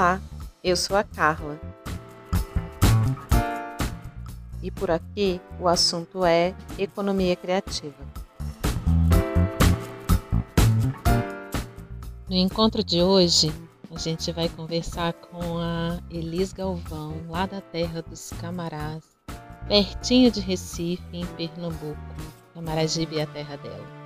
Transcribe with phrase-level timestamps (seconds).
[0.00, 0.18] Olá,
[0.64, 1.60] eu sou a Carla.
[4.62, 8.02] E por aqui o assunto é economia criativa.
[12.30, 13.52] No encontro de hoje,
[13.94, 19.04] a gente vai conversar com a Elis Galvão, lá da terra dos Camarás,
[19.68, 22.00] pertinho de Recife, em Pernambuco.
[22.54, 24.00] Camaragibe é a terra dela.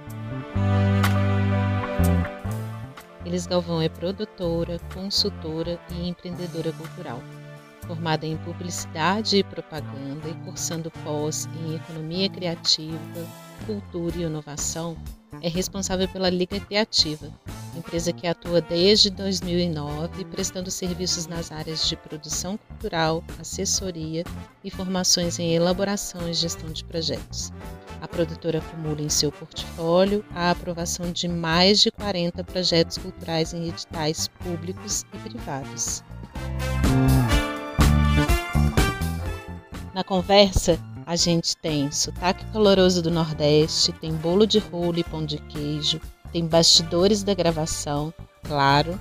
[3.24, 7.20] Elis Galvão é produtora, consultora e empreendedora cultural.
[7.86, 12.98] Formada em publicidade e propaganda e cursando pós em economia criativa,
[13.66, 14.96] cultura e inovação,
[15.40, 17.30] é responsável pela Liga Criativa,
[17.78, 24.24] empresa que atua desde 2009 prestando serviços nas áreas de produção cultural, assessoria
[24.62, 27.52] e formações em elaboração e gestão de projetos.
[28.00, 33.68] A produtora acumula em seu portfólio a aprovação de mais de 40 projetos culturais em
[33.68, 36.04] editais públicos e privados.
[39.94, 45.24] Na conversa, a gente tem sotaque caloroso do Nordeste, tem bolo de rolo e pão
[45.24, 46.00] de queijo,
[46.34, 48.98] tem bastidores da gravação, claro.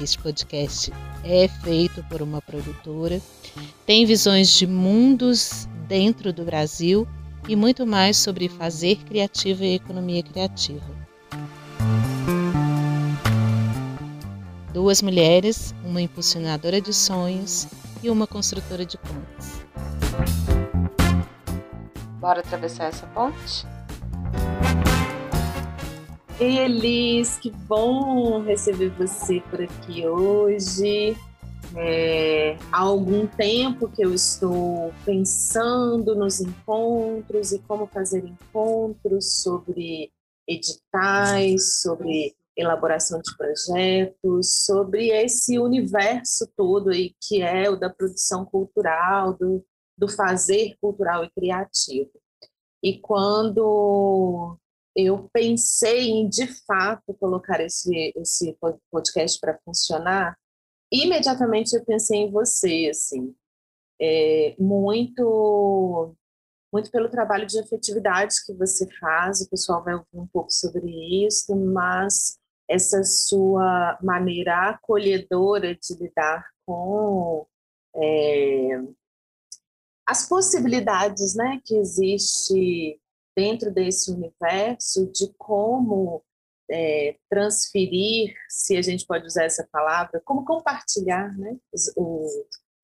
[0.00, 0.92] Este podcast
[1.24, 3.20] é feito por uma produtora.
[3.84, 7.06] Tem visões de mundos dentro do Brasil
[7.48, 10.86] e muito mais sobre fazer criativa e economia criativa.
[14.72, 17.66] Duas mulheres, uma impulsionadora de sonhos
[18.04, 19.64] e uma construtora de pontes.
[22.20, 23.66] Bora atravessar essa ponte?
[26.40, 31.16] Ei, Elis, que bom receber você por aqui hoje.
[31.76, 40.10] É, há algum tempo que eu estou pensando nos encontros e como fazer encontros sobre
[40.48, 48.44] editais, sobre elaboração de projetos, sobre esse universo todo aí que é o da produção
[48.44, 49.64] cultural, do,
[49.96, 52.10] do fazer cultural e criativo.
[52.82, 54.58] E quando
[54.94, 58.56] eu pensei em, de fato, colocar esse, esse
[58.90, 60.36] podcast para funcionar,
[60.92, 63.34] imediatamente eu pensei em você, assim,
[64.00, 66.14] é, muito
[66.72, 71.26] muito pelo trabalho de efetividade que você faz, o pessoal vai ouvir um pouco sobre
[71.26, 77.46] isso, mas essa sua maneira acolhedora de lidar com
[77.94, 78.80] é,
[80.06, 82.98] as possibilidades né, que existe
[83.36, 86.22] dentro desse universo de como
[86.70, 91.92] é, transferir, se a gente pode usar essa palavra, como compartilhar né, os,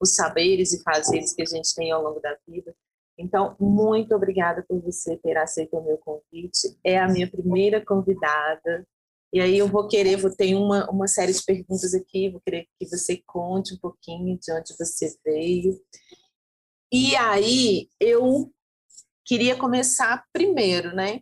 [0.01, 2.75] os saberes e fazeres que a gente tem ao longo da vida.
[3.19, 6.79] Então, muito obrigada por você ter aceito o meu convite.
[6.85, 8.87] É a minha primeira convidada.
[9.33, 12.67] E aí eu vou querer, vou ter uma, uma série de perguntas aqui, vou querer
[12.79, 15.79] que você conte um pouquinho de onde você veio.
[16.93, 18.51] E aí eu
[19.29, 21.21] queria começar primeiro, né?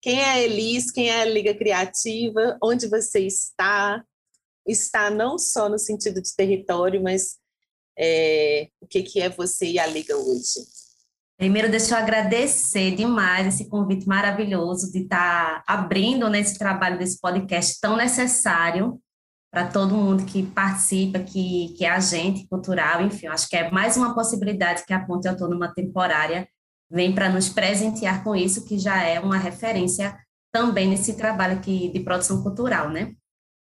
[0.00, 0.92] Quem é a Elis?
[0.92, 2.56] Quem é a Liga Criativa?
[2.62, 4.04] Onde você está?
[4.64, 7.36] Está não só no sentido de território, mas
[7.98, 10.60] é, o que, que é você e a Liga hoje?
[11.36, 17.20] Primeiro, deixa eu agradecer demais esse convite maravilhoso de estar abrindo nesse né, trabalho desse
[17.20, 19.00] podcast tão necessário
[19.50, 23.96] para todo mundo que participa, que, que é agente cultural, enfim, acho que é mais
[23.96, 26.46] uma possibilidade que a Ponte Autônoma Temporária
[26.90, 30.18] vem para nos presentear com isso, que já é uma referência
[30.52, 33.12] também nesse trabalho aqui de produção cultural, né?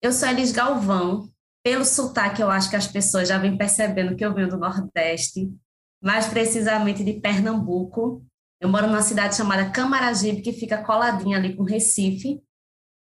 [0.02, 1.28] Eu sou Elis Galvão,
[1.64, 5.48] pelo sotaque eu acho que as pessoas já vêm percebendo que eu venho do Nordeste,
[6.02, 8.24] mais precisamente de Pernambuco.
[8.60, 12.42] Eu moro numa cidade chamada Camaragibe, que fica coladinha ali com Recife,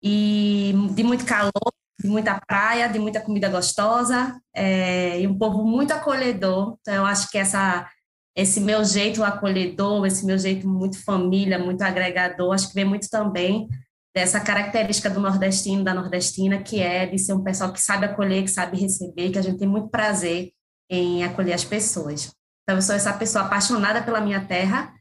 [0.02, 1.50] e de muito calor,
[1.98, 6.76] de muita praia, de muita comida gostosa, é, e um povo muito acolhedor.
[6.80, 7.88] Então, eu acho que essa
[8.36, 13.08] esse meu jeito acolhedor, esse meu jeito muito família, muito agregador, acho que vem muito
[13.08, 13.68] também
[14.14, 18.42] dessa característica do nordestino, da nordestina, que é de ser um pessoal que sabe acolher,
[18.42, 20.52] que sabe receber, que a gente tem muito prazer
[20.90, 22.32] em acolher as pessoas.
[22.62, 24.94] Então, eu sou essa pessoa apaixonada pela minha terra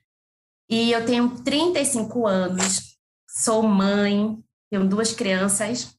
[0.70, 2.98] e eu tenho 35 anos,
[3.30, 4.38] sou mãe,
[4.72, 5.96] tenho duas crianças,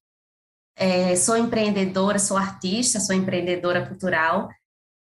[0.77, 4.49] é, sou empreendedora, sou artista, sou empreendedora cultural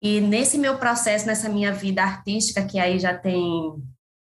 [0.03, 3.41] e nesse meu processo, nessa minha vida artística, que aí já tem.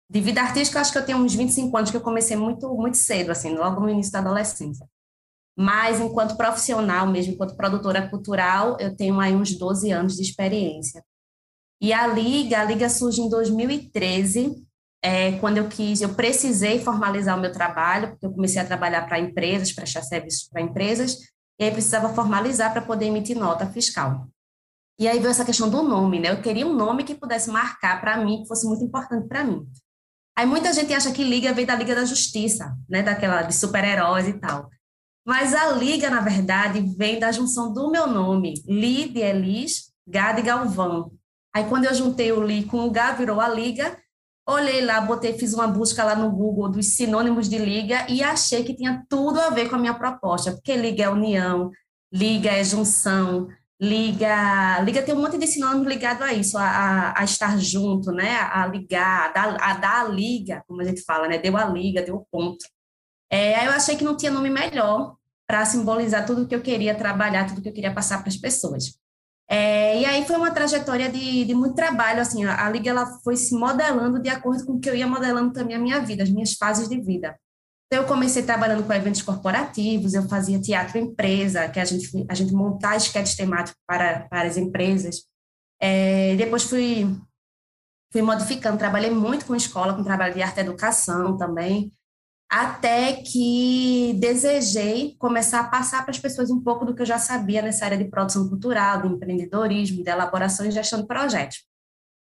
[0.10, 2.98] De vida artística, acho que eu tenho uns 25 anos, que eu comecei muito, muito
[2.98, 4.86] cedo, assim, logo no início da adolescência.
[5.58, 11.04] Mas, enquanto profissional mesmo, enquanto produtora cultural, eu tenho aí uns 12 anos de experiência.
[11.82, 14.64] E a Liga, a Liga surge em 2013,
[15.02, 19.08] é, quando eu quis, eu precisei formalizar o meu trabalho, porque eu comecei a trabalhar
[19.08, 21.18] para empresas, prestar serviços para empresas,
[21.60, 24.28] e aí precisava formalizar para poder emitir nota fiscal.
[25.00, 26.30] E aí veio essa questão do nome, né?
[26.30, 29.66] Eu queria um nome que pudesse marcar para mim, que fosse muito importante para mim.
[30.36, 33.02] Aí muita gente acha que Liga vem da Liga da Justiça, né?
[33.02, 34.70] Daquela de super-heróis e tal.
[35.26, 40.34] Mas a Liga, na verdade, vem da junção do meu nome, Li de Elis, Gá
[40.34, 41.12] de Galvão.
[41.56, 43.98] Aí quando eu juntei o Li com o Gá, virou a Liga.
[44.46, 48.64] Olhei lá, botei, fiz uma busca lá no Google dos sinônimos de Liga e achei
[48.64, 51.72] que tinha tudo a ver com a minha proposta, porque Liga é união,
[52.12, 53.48] Liga é junção,
[53.84, 58.38] liga, liga tem um monte de sinônimo ligado a isso, a, a, estar junto, né,
[58.38, 61.66] a ligar, a dar, a dar a liga, como a gente fala, né, deu a
[61.66, 62.66] liga, deu o ponto.
[63.30, 66.96] É, aí eu achei que não tinha nome melhor para simbolizar tudo que eu queria
[66.96, 68.98] trabalhar, tudo que eu queria passar para as pessoas.
[69.50, 73.06] É, e aí foi uma trajetória de, de muito trabalho, assim, a, a liga ela
[73.22, 76.24] foi se modelando de acordo com o que eu ia modelando também a minha vida,
[76.24, 77.38] as minhas fases de vida.
[77.88, 82.34] Então, eu comecei trabalhando com eventos corporativos, eu fazia teatro empresa, que a gente, a
[82.34, 85.24] gente montar esquetes temáticos para, para as empresas.
[85.80, 87.06] É, depois fui,
[88.12, 91.92] fui modificando, trabalhei muito com escola, com trabalho de arte e educação também,
[92.50, 97.18] até que desejei começar a passar para as pessoas um pouco do que eu já
[97.18, 101.64] sabia nessa área de produção cultural, de empreendedorismo, de elaboração e gestão de projetos.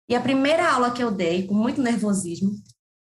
[0.09, 2.53] E a primeira aula que eu dei, com muito nervosismo,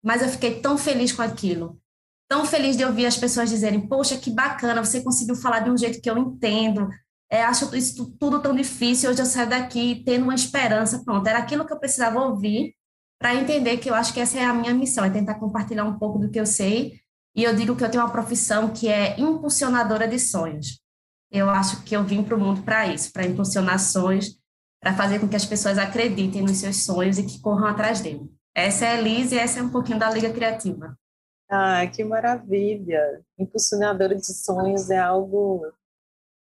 [0.04, 1.80] mas eu fiquei tão feliz com aquilo,
[2.28, 5.76] tão feliz de ouvir as pessoas dizerem: Poxa, que bacana, você conseguiu falar de um
[5.76, 6.88] jeito que eu entendo.
[7.30, 9.10] É, acho isso tudo tão difícil.
[9.10, 11.02] Hoje eu saio daqui tendo uma esperança.
[11.04, 12.74] Pronto, era aquilo que eu precisava ouvir
[13.18, 15.98] para entender que eu acho que essa é a minha missão, é tentar compartilhar um
[15.98, 17.00] pouco do que eu sei.
[17.34, 20.80] E eu digo que eu tenho uma profissão que é impulsionadora de sonhos.
[21.30, 24.38] Eu acho que eu vim para o mundo para isso, para impulsionar sonhos,
[24.80, 28.30] para fazer com que as pessoas acreditem nos seus sonhos e que corram atrás dele.
[28.54, 30.96] Essa é a Liz e essa é um pouquinho da Liga Criativa.
[31.48, 33.24] Ah, que maravilha!
[33.38, 35.72] Impulsionadora de sonhos é algo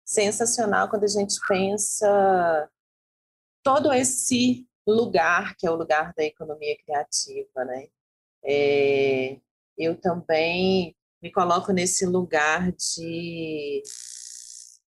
[0.04, 2.69] sensacional quando a gente pensa
[3.63, 7.88] todo esse lugar que é o lugar da economia criativa, né?
[8.44, 9.40] É,
[9.78, 13.81] eu também me coloco nesse lugar de,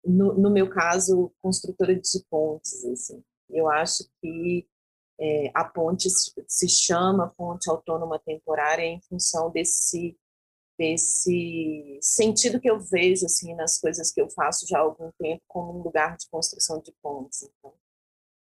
[0.04, 3.22] no, no meu caso, construtora de pontes, assim.
[3.48, 4.66] Eu acho que
[5.20, 10.16] é, a ponte se chama Ponte Autônoma Temporária em função desse
[10.78, 15.42] desse sentido que eu vejo assim nas coisas que eu faço já há algum tempo
[15.46, 17.42] como um lugar de construção de pontes.
[17.42, 17.74] Então,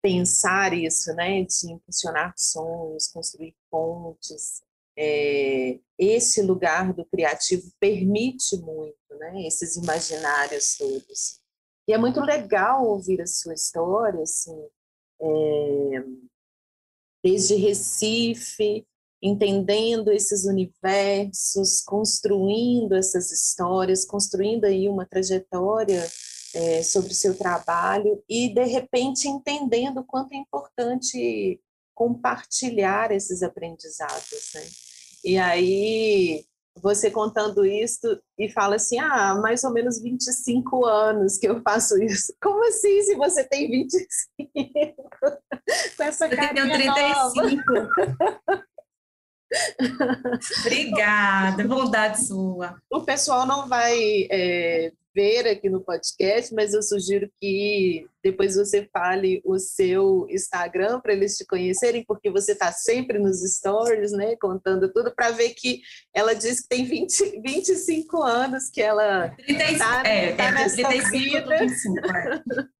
[0.02, 4.62] pensar isso, né, de impulsionar sonhos, construir pontes,
[4.98, 11.40] é, esse lugar do criativo permite muito, né, esses imaginários todos.
[11.88, 14.68] E é muito legal ouvir a sua história, assim,
[15.22, 16.04] é,
[17.26, 18.86] desde Recife,
[19.20, 26.08] entendendo esses universos, construindo essas histórias, construindo aí uma trajetória
[26.54, 31.60] é, sobre o seu trabalho e, de repente, entendendo o quanto é importante
[31.92, 34.62] compartilhar esses aprendizados, né?
[35.24, 36.44] E aí,
[36.82, 42.00] você contando isso e fala assim, ah, mais ou menos 25 anos que eu faço
[42.02, 42.34] isso.
[42.42, 44.16] Como assim, se você tem 25?
[45.96, 47.62] Com essa eu tenho 35.
[50.60, 52.76] Obrigada, bondade sua.
[52.90, 58.86] O pessoal não vai é, ver aqui no podcast, mas eu sugiro que depois você
[58.92, 64.36] fale o seu Instagram para eles te conhecerem, porque você está sempre nos stories, né,
[64.38, 65.80] contando tudo, para ver que
[66.14, 71.10] ela diz que tem 20, 25 anos que ela está é, tá é, nessa 35,
[71.10, 71.58] vida.
[71.60, 72.42] 25, é.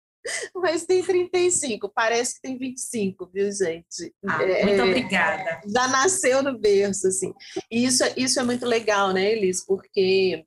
[0.57, 4.13] Mas tem 35, parece que tem 25, viu, gente?
[4.29, 5.61] Ah, é, muito obrigada.
[5.67, 7.33] Já nasceu no berço, assim.
[7.71, 9.65] E isso, isso é muito legal, né, Elis?
[9.65, 10.45] Porque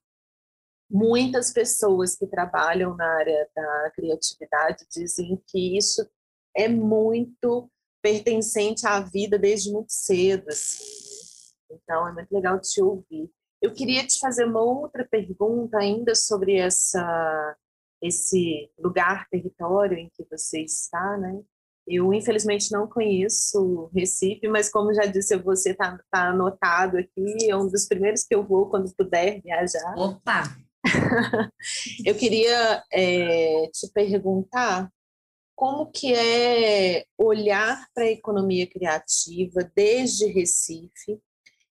[0.90, 6.08] muitas pessoas que trabalham na área da criatividade dizem que isso
[6.56, 7.70] é muito
[8.02, 10.84] pertencente à vida desde muito cedo, assim.
[11.72, 13.30] Então é muito legal te ouvir.
[13.62, 17.56] Eu queria te fazer uma outra pergunta ainda sobre essa
[18.02, 21.42] esse lugar, território em que você está, né?
[21.86, 27.58] Eu, infelizmente, não conheço Recife, mas, como já disse, você está tá anotado aqui, é
[27.58, 29.96] um dos primeiros que eu vou quando puder viajar.
[29.98, 30.44] Opa!
[32.06, 34.90] eu queria é, te perguntar
[35.56, 41.20] como que é olhar para a economia criativa desde Recife,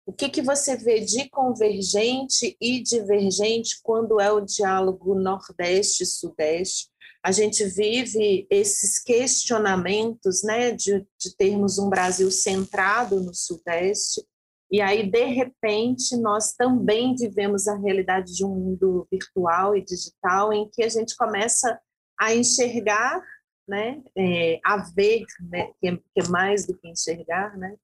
[0.08, 6.88] o que, que você vê de convergente e divergente quando é o diálogo Nordeste-Sudeste?
[7.22, 14.22] A gente vive esses questionamentos né, de, de termos um Brasil centrado no Sudeste,
[14.70, 20.52] E aí, de repente, nós também vivemos a realidade de um mundo virtual e digital
[20.52, 21.80] em que a gente começa
[22.20, 23.22] a enxergar,
[23.66, 27.76] né, é, a ver, né, que, é, que é mais do que enxergar, né,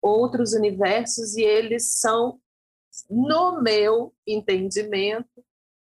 [0.00, 2.40] outros universos e eles são,
[3.10, 5.44] no meu entendimento,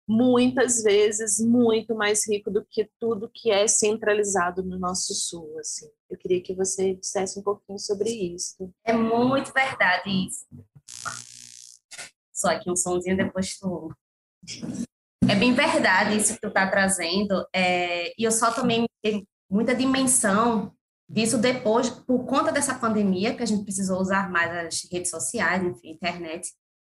[0.07, 5.57] muitas vezes muito mais rico do que tudo que é centralizado no nosso sul.
[5.59, 5.87] Assim.
[6.09, 8.71] Eu queria que você dissesse um pouquinho sobre isso.
[8.83, 10.45] É muito verdade isso.
[12.33, 13.93] Só aqui um somzinho, depois tu...
[15.29, 17.47] É bem verdade isso que tu está trazendo.
[17.55, 18.09] É...
[18.19, 20.73] E eu só também tenho muita dimensão
[21.09, 25.63] disso depois, por conta dessa pandemia, que a gente precisou usar mais as redes sociais,
[25.63, 26.51] enfim, internet,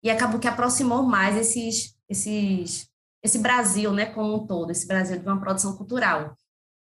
[0.02, 2.88] e acabou que aproximou mais esses, esses
[3.24, 6.36] esse Brasil, né, como um todo, esse Brasil de uma produção cultural.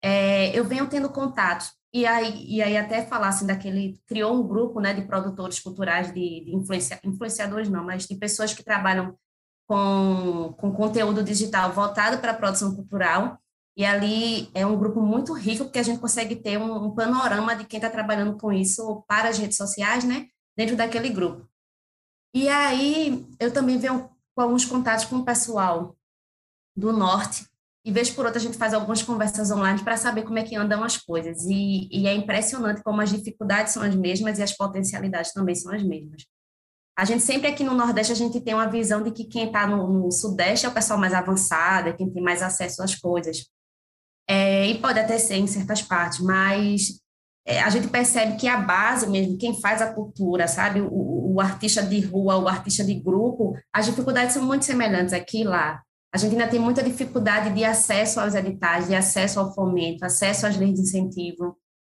[0.04, 4.48] É, eu venho tendo contatos, e aí, e aí até falar assim, daquele, criou um
[4.48, 9.18] grupo, né, de produtores culturais, de, de influencia, influenciadores não, mas de pessoas que trabalham
[9.68, 13.40] com, com conteúdo digital voltado para a produção cultural,
[13.76, 17.56] e ali é um grupo muito rico, porque a gente consegue ter um, um panorama
[17.56, 21.50] de quem está trabalhando com isso para as redes sociais, né, dentro daquele grupo.
[22.32, 25.97] E aí eu também venho com alguns contatos com o pessoal
[26.78, 27.46] do norte,
[27.84, 30.56] e vez por outra a gente faz algumas conversas online para saber como é que
[30.56, 31.46] andam as coisas.
[31.46, 35.74] E, e, é impressionante como as dificuldades são as mesmas e as potencialidades também são
[35.74, 36.26] as mesmas.
[36.98, 39.66] A gente sempre aqui no Nordeste a gente tem uma visão de que quem está
[39.66, 43.46] no, no, Sudeste é o pessoal mais avançado, é quem tem mais acesso às coisas.
[44.30, 47.00] É, e pode até ser em certas partes, mas
[47.46, 51.40] é, a gente percebe que a base mesmo, quem faz a cultura, sabe, o, o
[51.40, 55.82] artista de rua, o artista de grupo, as dificuldades são muito semelhantes aqui e lá.
[56.14, 60.48] A gente ainda tem muita dificuldade de acesso aos editais, de acesso ao fomento, acesso
[60.48, 61.58] às leis de incentivo.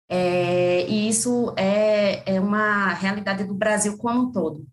[0.10, 4.66] É, e isso é, é uma realidade do Brasil como um todo.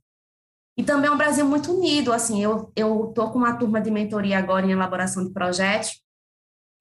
[0.77, 4.39] E também é um Brasil muito unido, assim, eu estou com uma turma de mentoria
[4.39, 6.03] agora em elaboração de projetos,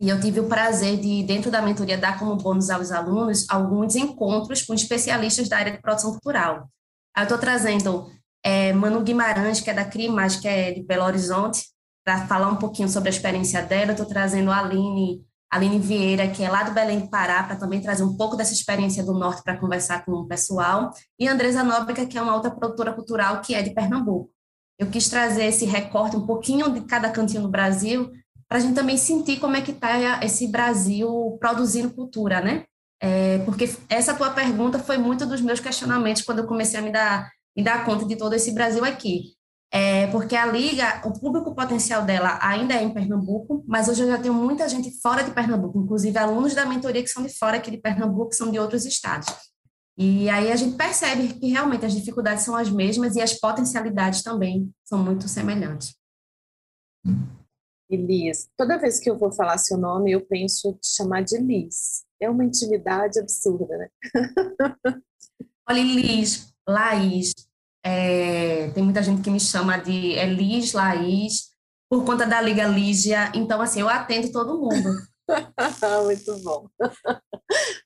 [0.01, 3.95] e eu tive o prazer de, dentro da mentoria, dar como bônus aos alunos alguns
[3.95, 6.67] encontros com especialistas da área de produção cultural.
[7.15, 8.11] Eu estou trazendo
[8.43, 11.67] é, Manu Guimarães, que é da CRIMAS, que é de Belo Horizonte,
[12.03, 13.91] para falar um pouquinho sobre a experiência dela.
[13.91, 17.81] Estou trazendo a Aline, Aline Vieira, que é lá do Belém do Pará, para também
[17.81, 20.91] trazer um pouco dessa experiência do Norte para conversar com o pessoal.
[21.19, 24.29] E Andresa Nóbrega, que é uma outra produtora cultural que é de Pernambuco.
[24.77, 28.11] Eu quis trazer esse recorte, um pouquinho de cada cantinho do Brasil,
[28.47, 32.65] para a gente também sentir como é que está esse Brasil produzindo cultura, né?
[33.01, 36.91] É, porque essa tua pergunta foi muito dos meus questionamentos quando eu comecei a me
[36.91, 39.33] dar, me dar conta de todo esse Brasil aqui.
[39.75, 44.07] É, porque a Liga, o público potencial dela ainda é em Pernambuco, mas hoje eu
[44.07, 47.57] já tenho muita gente fora de Pernambuco, inclusive alunos da mentoria que são de fora
[47.57, 49.27] aqui de Pernambuco, que são de outros estados.
[49.97, 54.21] E aí a gente percebe que realmente as dificuldades são as mesmas e as potencialidades
[54.21, 55.95] também são muito semelhantes.
[57.89, 61.39] E Liz, toda vez que eu vou falar seu nome, eu penso te chamar de
[61.39, 62.03] Liz.
[62.19, 63.89] É uma intimidade absurda, né?
[65.67, 67.33] Olha, Liz, Laís,
[67.83, 71.51] é, tem muita gente que me chama de Elis, Laís,
[71.89, 73.31] por conta da Liga Lígia.
[73.35, 74.89] Então, assim, eu atendo todo mundo.
[76.05, 76.67] Muito bom.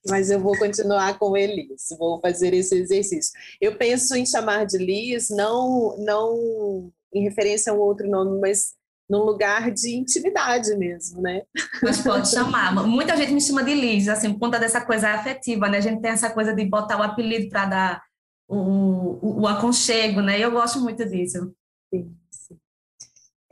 [0.08, 3.32] Mas eu vou continuar com Elis, vou fazer esse exercício.
[3.60, 8.78] Eu penso em chamar de Liz, não, não em referência a um outro nome, mas
[9.08, 11.42] num lugar de intimidade mesmo, né?
[11.82, 12.74] Mas pode chamar.
[12.86, 15.78] Muita gente me chama de Liz, assim, por conta dessa coisa afetiva, né?
[15.78, 18.02] A gente tem essa coisa de botar o apelido para dar
[18.48, 20.40] o, o, aconchego, né?
[20.40, 21.54] Eu gosto muito disso.
[21.92, 22.58] Sim, sim.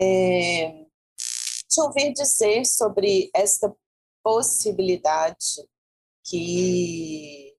[0.01, 0.87] É,
[1.69, 3.75] te ouvir dizer sobre esta
[4.23, 5.69] possibilidade
[6.25, 7.55] que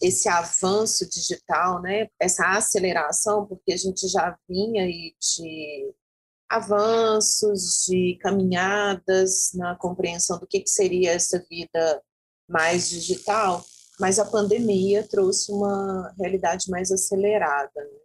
[0.00, 5.94] esse avanço digital, né, essa aceleração, porque a gente já vinha aí de
[6.48, 12.02] avanços, de caminhadas na compreensão do que, que seria essa vida
[12.48, 13.64] mais digital,
[14.02, 17.70] mas a pandemia trouxe uma realidade mais acelerada.
[17.76, 18.00] Né?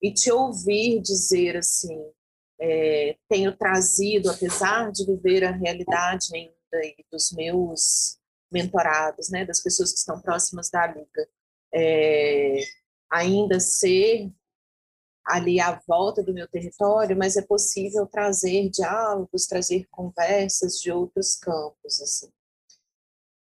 [0.00, 2.08] E te ouvir dizer assim,
[2.60, 6.54] é, tenho trazido, apesar de viver a realidade ainda
[7.10, 8.16] dos meus
[8.48, 11.28] mentorados, né, das pessoas que estão próximas da liga,
[11.74, 12.60] é,
[13.10, 14.32] ainda ser
[15.26, 21.34] ali à volta do meu território, mas é possível trazer diálogos, trazer conversas de outros
[21.34, 22.30] campos, assim.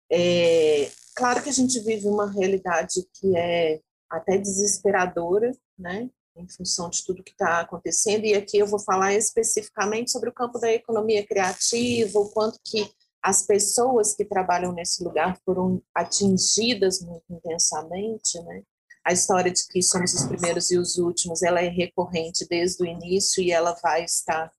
[0.08, 6.10] É, claro que a gente vive uma realidade que é até desesperadora, né?
[6.36, 10.32] Em função de tudo que está acontecendo, e aqui eu vou falar especificamente sobre o
[10.32, 12.90] campo da economia criativa, o quanto que
[13.22, 18.62] as pessoas que trabalham nesse lugar foram atingidas muito intensamente, né?
[19.04, 22.86] a história de que somos os primeiros e os últimos, ela é recorrente desde o
[22.86, 24.50] início e ela vai estar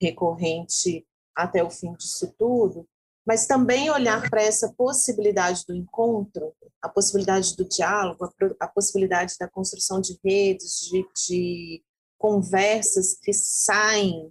[0.00, 2.86] recorrente até o fim disso tudo,
[3.26, 9.48] mas também olhar para essa possibilidade do encontro, a possibilidade do diálogo, a, possibilidade da
[9.48, 11.84] construção de redes, de, de
[12.18, 14.30] conversas que saem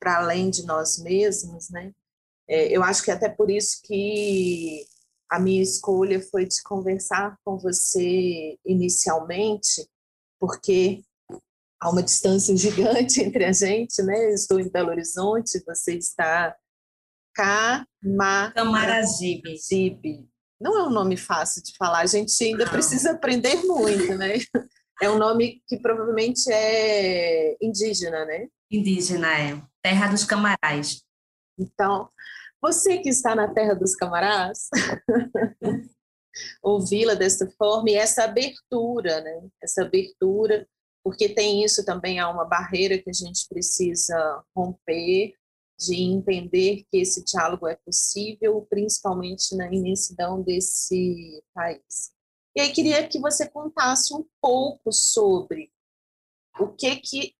[0.00, 1.92] para além de nós mesmos, né?
[2.48, 4.84] É, eu acho que é até por isso que
[5.30, 9.88] a minha escolha foi de conversar com você inicialmente,
[10.40, 11.04] porque
[11.80, 14.26] há uma distância gigante entre a gente, né?
[14.26, 16.56] Eu estou em Belo Horizonte, você está
[17.34, 19.58] Camaragibe.
[20.60, 22.72] Não é um nome fácil de falar, a gente ainda Não.
[22.72, 24.38] precisa aprender muito, né?
[25.02, 28.46] É um nome que provavelmente é indígena, né?
[28.70, 29.60] Indígena, é.
[29.82, 31.02] Terra dos Camarás.
[31.58, 32.08] Então,
[32.62, 34.68] você que está na terra dos camarás,
[36.62, 39.48] ouvi-la dessa forma e essa abertura, né?
[39.60, 40.64] Essa abertura,
[41.04, 45.34] porque tem isso também, há uma barreira que a gente precisa romper,
[45.78, 52.12] de entender que esse diálogo é possível, principalmente na imensidão desse país.
[52.54, 55.72] E aí queria que você contasse um pouco sobre
[56.60, 57.34] o que que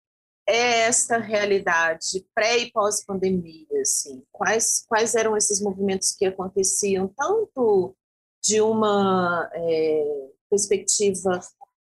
[0.47, 3.67] é esta realidade pré e pós-pandemia?
[3.81, 4.25] Assim?
[4.33, 7.95] Quais, quais eram esses movimentos que aconteciam, tanto
[8.43, 11.41] de uma é, perspectiva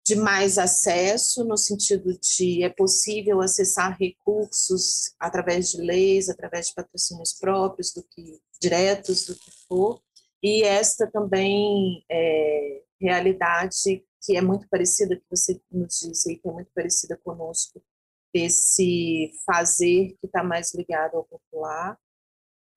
[0.09, 6.73] de mais acesso, no sentido de é possível acessar recursos através de leis, através de
[6.73, 10.01] patrocínios próprios, do que diretos, do que for,
[10.41, 16.51] e esta também é, realidade que é muito parecida, que você nos disse que é
[16.51, 17.79] muito parecida conosco,
[18.33, 21.99] desse fazer que está mais ligado ao popular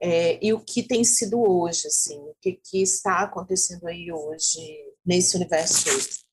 [0.02, 4.60] é, e o que tem sido hoje, assim, o que, que está acontecendo aí hoje
[5.02, 6.31] nesse universo todo.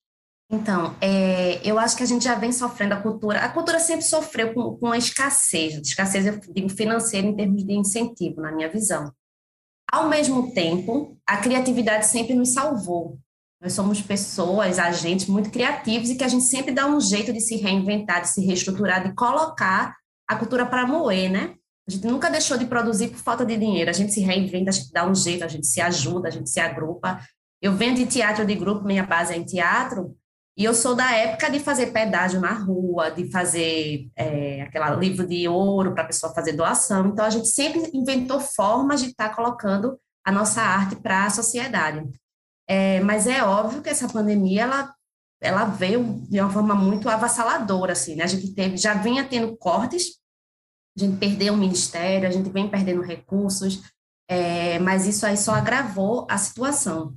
[0.52, 3.40] Então, é, eu acho que a gente já vem sofrendo a cultura.
[3.42, 7.74] A cultura sempre sofreu com, com a escassez, escassez, eu digo, financeira em termos de
[7.74, 9.14] incentivo, na minha visão.
[9.92, 13.20] Ao mesmo tempo, a criatividade sempre nos salvou.
[13.62, 17.42] Nós somos pessoas, agentes muito criativos e que a gente sempre dá um jeito de
[17.42, 19.96] se reinventar, de se reestruturar, de colocar
[20.28, 21.56] a cultura para moer, né?
[21.88, 23.90] A gente nunca deixou de produzir por falta de dinheiro.
[23.90, 26.50] A gente se reinventa, a gente dá um jeito, a gente se ajuda, a gente
[26.50, 27.20] se agrupa.
[27.62, 30.16] Eu venho de teatro de grupo, minha base é em teatro,
[30.60, 35.26] e eu sou da época de fazer pedágio na rua, de fazer é, aquele livro
[35.26, 37.08] de ouro para a pessoa fazer doação.
[37.08, 41.30] Então, a gente sempre inventou formas de estar tá colocando a nossa arte para a
[41.30, 42.06] sociedade.
[42.68, 44.94] É, mas é óbvio que essa pandemia ela,
[45.42, 48.26] ela veio de uma forma muito avassaladora, assim, né?
[48.26, 50.20] A gente teve, já vinha tendo cortes,
[50.98, 53.82] a gente perdeu o ministério, a gente vem perdendo recursos,
[54.30, 57.16] é, mas isso aí só agravou a situação.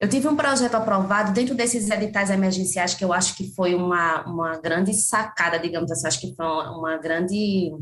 [0.00, 4.24] Eu tive um projeto aprovado dentro desses editais emergenciais que eu acho que foi uma,
[4.26, 7.72] uma grande sacada, digamos assim, acho que foi uma, grande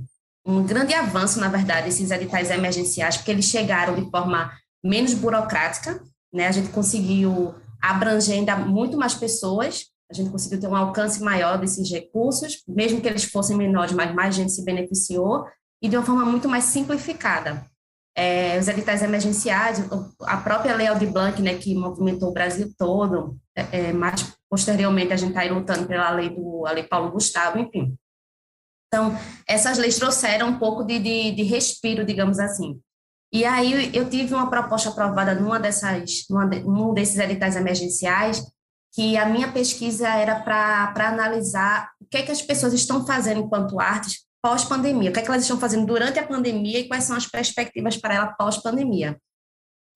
[0.46, 4.50] um grande avanço, na verdade, esses editais emergenciais, porque eles chegaram de forma
[4.82, 6.00] menos burocrática,
[6.32, 6.46] né?
[6.46, 11.58] A gente conseguiu abranger ainda muito mais pessoas, a gente conseguiu ter um alcance maior
[11.58, 15.44] desses recursos, mesmo que eles fossem menores, mas mais gente se beneficiou,
[15.82, 17.66] e de uma forma muito mais simplificada.
[18.18, 19.84] É, os editais emergenciais,
[20.22, 23.92] a própria Lei Aldir Blanc, né, que movimentou o Brasil todo, é, é
[24.48, 27.94] posteriormente a gente está lutando pela lei do a lei Paulo Gustavo, enfim.
[28.88, 29.14] Então,
[29.46, 32.80] essas leis trouxeram um pouco de, de, de respiro, digamos assim.
[33.32, 38.42] E aí eu tive uma proposta aprovada numa dessas, numa, num desses editais emergenciais,
[38.94, 43.40] que a minha pesquisa era para analisar o que, é que as pessoas estão fazendo
[43.40, 47.02] enquanto artes pós-pandemia, o que, é que elas estão fazendo durante a pandemia e quais
[47.02, 49.20] são as perspectivas para ela pós-pandemia.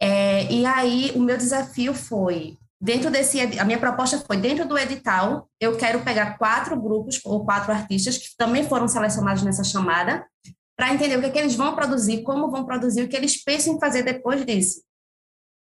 [0.03, 4.77] É, e aí o meu desafio foi, dentro desse, a minha proposta foi, dentro do
[4.77, 10.27] edital, eu quero pegar quatro grupos ou quatro artistas que também foram selecionados nessa chamada,
[10.77, 13.41] para entender o que, é que eles vão produzir, como vão produzir, o que eles
[13.45, 14.83] pensam em fazer depois disso.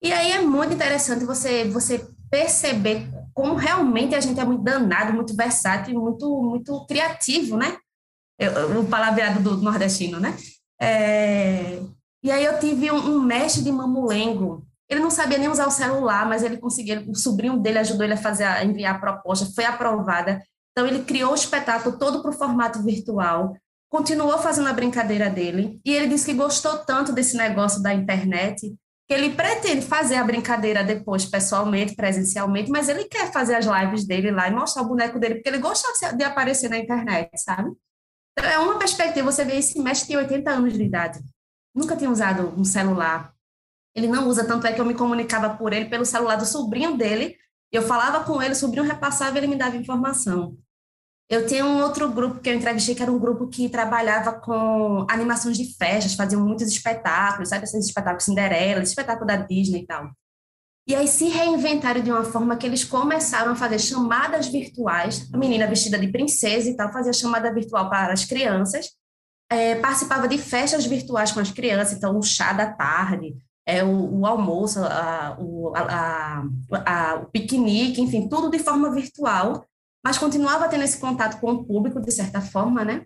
[0.03, 5.13] E aí é muito interessante você, você perceber como realmente a gente é muito danado,
[5.13, 7.77] muito versátil, muito, muito criativo, né?
[8.79, 10.37] O palavreado do nordestino, né?
[10.81, 11.81] É,
[12.23, 14.65] e aí eu tive um, um mestre de mamulengo.
[14.89, 17.03] Ele não sabia nem usar o celular, mas ele conseguiu.
[17.09, 20.41] O sobrinho dele ajudou ele a fazer, a enviar a proposta, foi aprovada.
[20.73, 23.55] Então ele criou o espetáculo todo para o formato virtual
[23.89, 28.75] continuou fazendo a brincadeira dele e ele disse que gostou tanto desse negócio da internet
[29.07, 34.07] que ele pretende fazer a brincadeira depois pessoalmente, presencialmente, mas ele quer fazer as lives
[34.07, 37.71] dele lá e mostrar o boneco dele porque ele gosta de aparecer na internet, sabe?
[38.39, 41.19] Então, é uma perspectiva, você vê esse mestre tem 80 anos de idade,
[41.75, 43.35] nunca tinha usado um celular,
[43.95, 46.97] ele não usa, tanto é que eu me comunicava por ele pelo celular do sobrinho
[46.97, 47.37] dele,
[47.71, 50.57] Eu falava com ele, o sobrinho repassava e ele me dava informação.
[51.29, 55.07] Eu tenho um outro grupo que eu entrevistei, que era um grupo que trabalhava com
[55.11, 60.11] animações de festas, faziam muitos espetáculos, sabe, esses espetáculos Cinderela, espetáculo da Disney e tal.
[60.89, 65.37] E aí se reinventaram de uma forma que eles começaram a fazer chamadas virtuais, a
[65.37, 68.89] menina vestida de princesa e tal, fazia chamada virtual para as crianças,
[69.51, 74.21] é, participava de festas virtuais com as crianças, então o chá da tarde, é, o,
[74.21, 76.43] o almoço, a, o, a,
[76.87, 79.67] a, o piquenique, enfim, tudo de forma virtual,
[80.03, 83.05] mas continuava tendo esse contato com o público, de certa forma, né?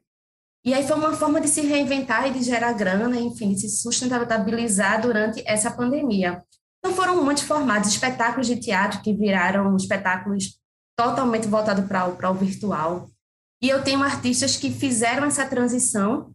[0.65, 3.69] E aí foi uma forma de se reinventar e de gerar grana, enfim, de se
[3.69, 6.45] sustentabilizar durante essa pandemia.
[6.85, 10.59] Então foram muitos formatos, espetáculos de teatro que viraram espetáculos
[10.99, 13.09] totalmente voltados para o, virtual.
[13.63, 16.35] E eu tenho artistas que fizeram essa transição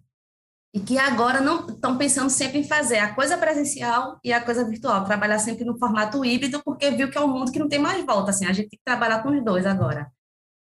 [0.74, 4.64] e que agora não estão pensando sempre em fazer a coisa presencial e a coisa
[4.64, 7.80] virtual, trabalhar sempre no formato híbrido, porque viu que é um mundo que não tem
[7.80, 10.10] mais volta, assim, a gente tem que trabalhar com os dois agora.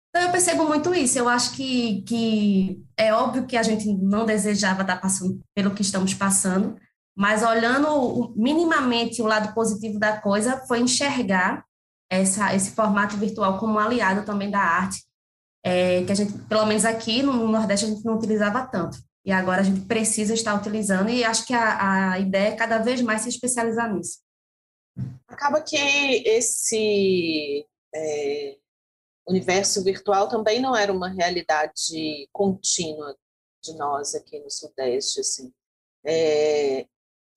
[0.10, 4.26] Então, eu percebo muito isso, eu acho que, que é óbvio que a gente não
[4.26, 6.78] desejava estar passando pelo que estamos passando,
[7.16, 11.66] mas olhando minimamente o lado positivo da coisa, foi enxergar
[12.10, 15.04] essa, esse formato virtual como um aliado também da arte,
[15.64, 19.32] é, que a gente, pelo menos aqui no Nordeste, a gente não utilizava tanto e
[19.32, 23.02] agora a gente precisa estar utilizando, e acho que a, a ideia é cada vez
[23.02, 24.20] mais se especializar nisso.
[25.28, 28.58] Acaba que esse é,
[29.28, 33.18] universo virtual também não era uma realidade contínua
[33.64, 35.52] de nós aqui no Sudeste, assim.
[36.06, 36.86] É,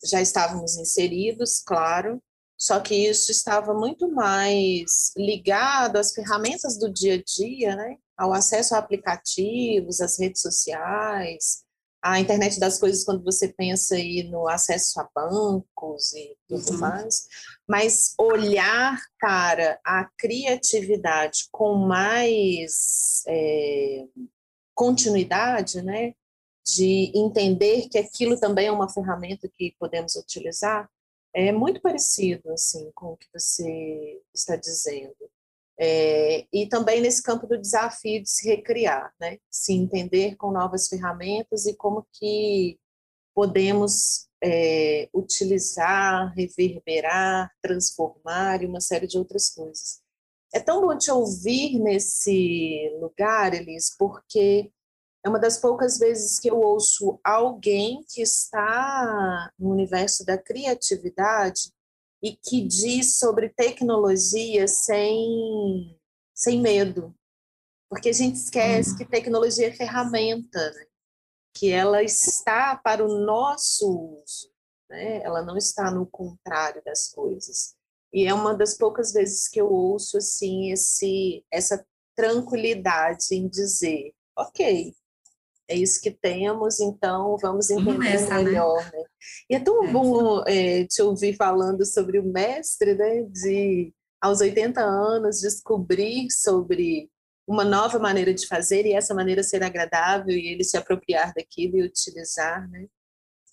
[0.04, 2.22] já estávamos inseridos, claro,
[2.56, 7.96] só que isso estava muito mais ligado às ferramentas do dia a dia, né?
[8.18, 11.62] ao acesso a aplicativos, às redes sociais,
[12.02, 16.78] a internet das coisas quando você pensa aí no acesso a bancos e tudo uhum.
[16.78, 17.26] mais,
[17.68, 24.04] mas olhar para a criatividade com mais é,
[24.74, 26.14] continuidade, né,
[26.68, 30.88] de entender que aquilo também é uma ferramenta que podemos utilizar,
[31.35, 35.16] é muito parecido assim com o que você está dizendo.
[35.81, 39.38] É, e também nesse campo do desafio de se recriar, né?
[39.48, 42.78] se entender com novas ferramentas e como que
[43.33, 50.00] podemos é, utilizar, reverberar, transformar e uma série de outras coisas.
[50.52, 54.72] É tão bom te ouvir nesse lugar, Elis, porque
[55.24, 61.72] é uma das poucas vezes que eu ouço alguém que está no universo da criatividade
[62.22, 65.98] e que diz sobre tecnologia sem,
[66.35, 67.14] sem medo.
[67.88, 68.96] Porque a gente esquece uhum.
[68.98, 70.87] que tecnologia é ferramenta, né?
[71.54, 74.50] que ela está para o nosso uso,
[74.88, 75.22] né?
[75.22, 77.74] ela não está no contrário das coisas.
[78.12, 81.85] E é uma das poucas vezes que eu ouço assim esse, essa
[82.16, 84.94] tranquilidade em dizer, ok,
[85.68, 88.42] é isso que temos, então vamos entender né?
[88.42, 88.83] melhor.
[88.92, 89.04] Né?
[89.50, 89.92] E é tão é.
[89.92, 97.09] bom é, te ouvir falando sobre o mestre, né, de aos 80 anos descobrir sobre
[97.46, 101.78] uma nova maneira de fazer e essa maneira ser agradável e ele se apropriar daquilo
[101.78, 102.87] e utilizar, né?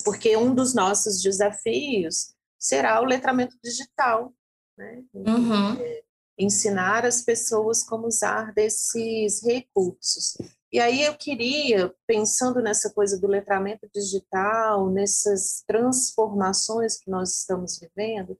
[0.04, 4.34] Porque um dos nossos desafios será o letramento digital,
[4.78, 5.04] né?
[5.14, 5.80] Uhum.
[5.80, 6.04] É,
[6.38, 10.38] ensinar as pessoas como usar desses recursos.
[10.72, 17.80] E aí eu queria, pensando nessa coisa do letramento digital, nessas transformações que nós estamos
[17.80, 18.38] vivendo,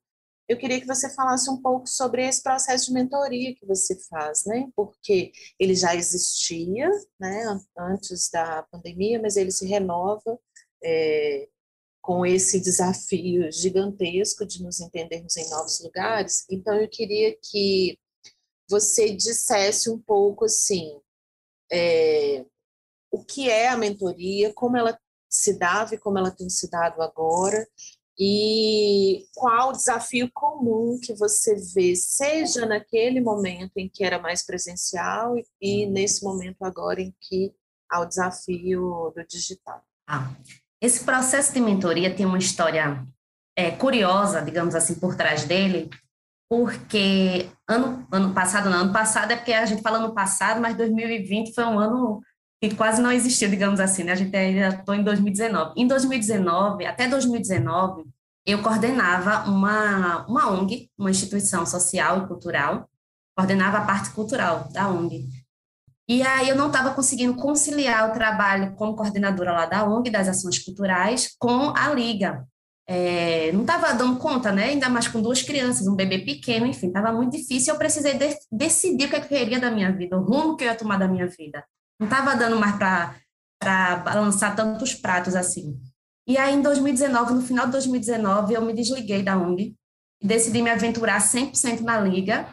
[0.48, 4.46] eu queria que você falasse um pouco sobre esse processo de mentoria que você faz,
[4.46, 4.70] né?
[4.76, 10.40] Porque ele já existia, né, antes da pandemia, mas ele se renova
[10.84, 11.48] é,
[12.00, 16.46] com esse desafio gigantesco de nos entendermos em novos lugares.
[16.50, 17.98] Então, eu queria que
[18.70, 21.00] você dissesse um pouco assim
[21.72, 22.46] é,
[23.12, 24.98] o que é a mentoria, como ela
[25.30, 27.68] se dava e como ela tem se dado agora,
[28.18, 34.46] e qual o desafio comum que você vê, seja naquele momento em que era mais
[34.46, 37.54] presencial e, nesse momento agora em que
[37.90, 39.84] há o desafio do digital.
[40.08, 40.34] Ah,
[40.82, 43.06] esse processo de mentoria tem uma história
[43.56, 45.90] é, curiosa, digamos assim, por trás dele,
[46.50, 50.78] porque ano, ano passado, não, ano passado é porque a gente fala no passado, mas
[50.78, 52.22] 2020 foi um ano
[52.62, 54.14] que quase não existiu, digamos assim, né?
[54.14, 55.74] A gente ainda está em 2019.
[55.76, 58.04] Em 2019, até 2019,
[58.46, 62.88] eu coordenava uma, uma ONG, uma instituição social e cultural,
[63.36, 65.26] coordenava a parte cultural da ONG.
[66.08, 70.28] E aí eu não estava conseguindo conciliar o trabalho como coordenadora lá da ONG, das
[70.28, 72.48] ações culturais, com a Liga,
[72.88, 74.66] é, não estava dando conta, né?
[74.66, 77.74] Ainda mais com duas crianças, um bebê pequeno, enfim, estava muito difícil.
[77.74, 80.68] Eu precisei de, decidir o que eu queria da minha vida, o rumo que eu
[80.68, 81.64] ia tomar da minha vida.
[82.00, 85.80] Não estava dando mais para balançar tantos pratos assim.
[86.28, 89.76] E aí, em 2019, no final de 2019, eu me desliguei da ONG
[90.22, 92.48] e decidi me aventurar 100% na liga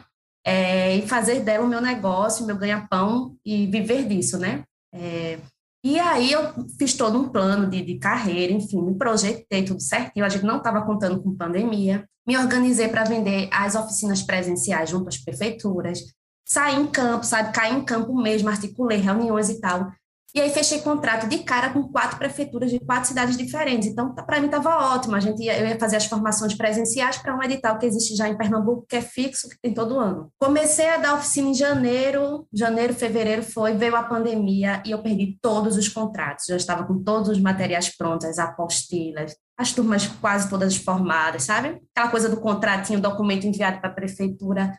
[0.45, 4.63] é, e fazer dela o meu negócio, meu ganha-pão e viver disso, né?
[4.93, 5.39] É,
[5.83, 10.25] e aí eu fiz todo um plano de, de carreira, enfim, me projetei tudo certinho.
[10.25, 12.07] A gente não estava contando com pandemia.
[12.25, 15.99] Me organizei para vender as oficinas presenciais junto às prefeituras.
[16.47, 17.53] Saí em campo, sabe?
[17.53, 19.91] Caí em campo mesmo, articulei reuniões e tal.
[20.35, 23.87] E aí fechei contrato de cara com quatro prefeituras de quatro cidades diferentes.
[23.87, 25.15] Então, para mim estava ótimo.
[25.15, 28.27] A gente ia, eu ia fazer as formações presenciais para um edital que existe já
[28.27, 30.31] em Pernambuco, que é fixo, que tem todo ano.
[30.39, 35.37] Comecei a dar oficina em janeiro, janeiro, fevereiro foi, veio a pandemia e eu perdi
[35.39, 36.45] todos os contratos.
[36.47, 41.79] Já estava com todos os materiais prontos, as apostilas, as turmas quase todas formadas, sabe?
[41.95, 44.75] Aquela coisa do contratinho, documento enviado para a prefeitura.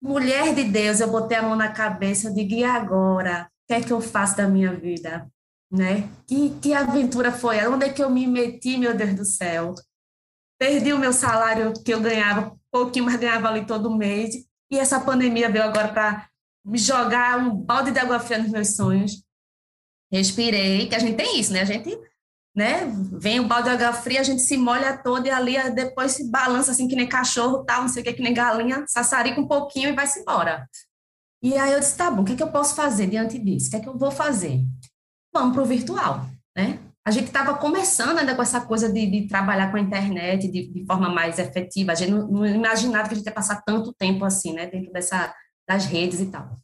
[0.00, 3.50] Mulher de Deus, eu botei a mão na cabeça, eu digo, e agora?
[3.70, 5.30] Que é que eu faço da minha vida?
[5.70, 6.10] Né?
[6.26, 7.64] Que, que aventura foi?
[7.68, 9.76] Onde é que eu me meti, meu Deus do céu?
[10.58, 14.34] Perdi o meu salário que eu ganhava, pouquinho, mas ganhava ali todo mês.
[14.72, 16.28] E essa pandemia veio agora para
[16.64, 19.22] me jogar um balde de água fria nos meus sonhos.
[20.12, 21.60] Respirei, que a gente tem isso, né?
[21.60, 21.96] A gente
[22.52, 22.92] né?
[23.12, 26.28] Vem o balde de água fria, a gente se molha todo e ali depois se
[26.28, 29.46] balança assim que nem cachorro, tal, não sei o que, que nem galinha, sassarica um
[29.46, 30.68] pouquinho e vai-se embora.
[31.42, 33.68] E aí eu disse, tá bom, o que, é que eu posso fazer diante disso?
[33.68, 34.60] O que é que eu vou fazer?
[35.32, 36.26] Vamos para o virtual,
[36.56, 36.78] né?
[37.04, 40.68] A gente estava começando ainda com essa coisa de, de trabalhar com a internet de,
[40.68, 41.92] de, forma mais efetiva.
[41.92, 44.66] A gente não, não, imaginava que a gente ia passar tanto tempo assim, né?
[44.66, 45.34] Dentro dessa,
[45.66, 46.56] das redes e tal.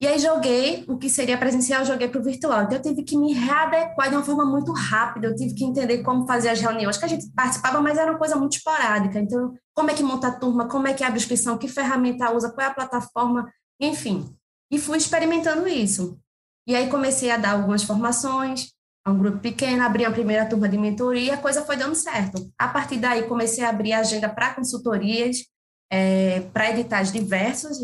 [0.00, 2.62] E aí joguei o que seria presencial, joguei para o virtual.
[2.62, 5.26] Então eu tive que me readequar de uma forma muito rápida.
[5.26, 8.18] Eu tive que entender como fazer as reuniões, que a gente participava, mas era uma
[8.18, 9.18] coisa muito esporádica.
[9.18, 12.32] Então, como é que monta a turma, como é que abre a inscrição, que ferramenta
[12.32, 13.48] usa, qual é a plataforma
[13.80, 14.34] enfim,
[14.70, 16.18] e fui experimentando isso.
[16.66, 18.72] E aí comecei a dar algumas formações
[19.04, 21.94] a um grupo pequeno, abri a primeira turma de mentoria e a coisa foi dando
[21.94, 22.52] certo.
[22.58, 25.46] A partir daí comecei a abrir a agenda para consultorias,
[25.90, 27.78] é, para editais diversos.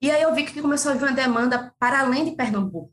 [0.00, 2.92] E aí eu vi que começou a vir uma demanda para além de Pernambuco.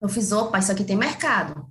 [0.00, 1.68] Eu fiz, opa, isso aqui tem mercado.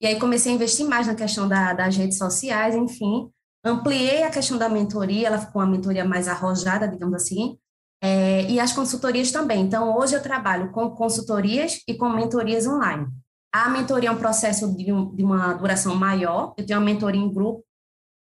[0.00, 3.30] E aí comecei a investir mais na questão da, das redes sociais, enfim.
[3.64, 7.58] Ampliei a questão da mentoria, ela ficou uma mentoria mais arrojada, digamos assim,
[8.02, 9.60] é, e as consultorias também.
[9.60, 13.06] Então, hoje eu trabalho com consultorias e com mentorias online.
[13.54, 16.52] A mentoria é um processo de, um, de uma duração maior.
[16.58, 17.64] Eu tenho uma mentoria em grupo.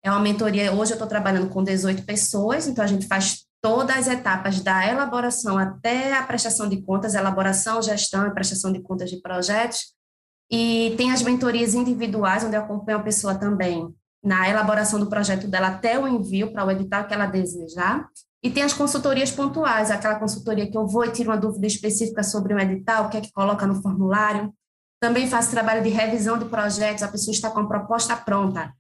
[0.04, 3.96] É uma mentoria, hoje eu estou trabalhando com 18 pessoas, então a gente faz todas
[3.96, 9.12] as etapas da elaboração até a prestação de contas, elaboração, gestão e prestação de contas
[9.12, 9.94] de projetos.
[10.52, 15.48] E tem as mentorias individuais, onde eu acompanho a pessoa também na elaboração do projeto
[15.48, 18.10] dela até o envio para o edital que ela desejar.
[18.44, 22.24] E tem as consultorias pontuais, aquela consultoria que eu vou e tiro uma dúvida específica
[22.24, 24.52] sobre um edital, o que é que coloca no formulário.
[25.00, 28.74] Também faço trabalho de revisão de projetos, a pessoa está com a proposta pronta.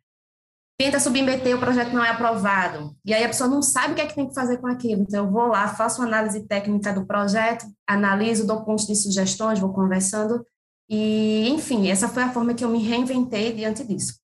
[0.80, 2.96] Tenta submeter, o projeto não é aprovado.
[3.06, 5.04] E aí a pessoa não sabe o que é que tem que fazer com aquilo.
[5.04, 9.72] Então, eu vou lá, faço análise técnica do projeto, analiso, dou pontos de sugestões, vou
[9.72, 10.44] conversando.
[10.90, 14.20] E, enfim, essa foi a forma que eu me reinventei diante disso.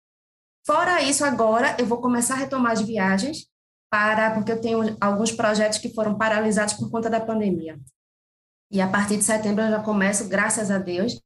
[0.66, 3.48] Fora isso, agora eu vou começar a retomar as viagens,
[3.90, 7.80] para porque eu tenho alguns projetos que foram paralisados por conta da pandemia.
[8.72, 11.22] E a partir de setembro eu já começo, graças a Deus,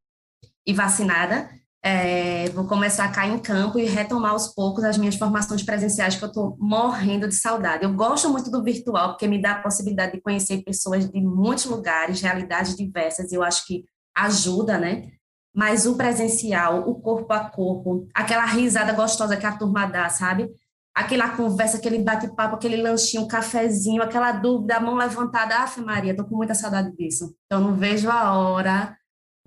[0.65, 1.49] e vacinada,
[1.83, 6.15] é, vou começar a cair em campo e retomar aos poucos as minhas formações presenciais,
[6.15, 7.83] que eu estou morrendo de saudade.
[7.83, 11.65] Eu gosto muito do virtual, porque me dá a possibilidade de conhecer pessoas de muitos
[11.65, 13.83] lugares, realidades diversas, e eu acho que
[14.15, 15.09] ajuda, né?
[15.53, 20.49] Mas o presencial, o corpo a corpo, aquela risada gostosa que a turma dá, sabe?
[20.95, 26.15] Aquela conversa, aquele bate-papo, aquele lanchinho, um cafezinho, aquela dúvida, a mão levantada, ah, Maria,
[26.15, 27.35] tô com muita saudade disso.
[27.45, 28.95] Então, não vejo a hora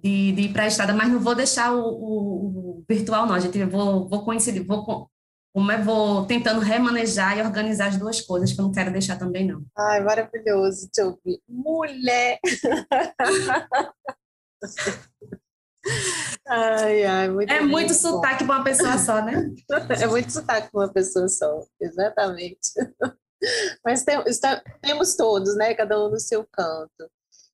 [0.02, 3.34] de, de ir para a estrada, mas não vou deixar o, o, o, virtual, não,
[3.34, 5.08] a gente vou, vou coincidir, vou,
[5.54, 9.18] como é, vou tentando remanejar e organizar as duas coisas, que eu não quero deixar
[9.18, 9.62] também, não.
[9.76, 11.40] Ai, maravilhoso ouvir.
[11.48, 12.38] Mulher!
[16.46, 17.94] Ai, ai, muito é muito bom.
[17.94, 19.54] sotaque para uma pessoa só, né?
[20.02, 22.70] É muito sotaque para uma pessoa só, exatamente.
[23.84, 25.74] Mas tem, está, temos todos, né?
[25.74, 27.10] Cada um no seu canto.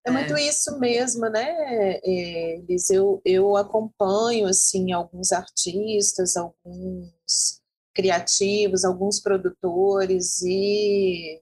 [0.07, 0.13] É, é.
[0.13, 2.91] muito isso mesmo, né, Elis?
[2.91, 7.61] Eu, eu acompanho, assim, alguns artistas, alguns
[7.95, 11.41] criativos, alguns produtores e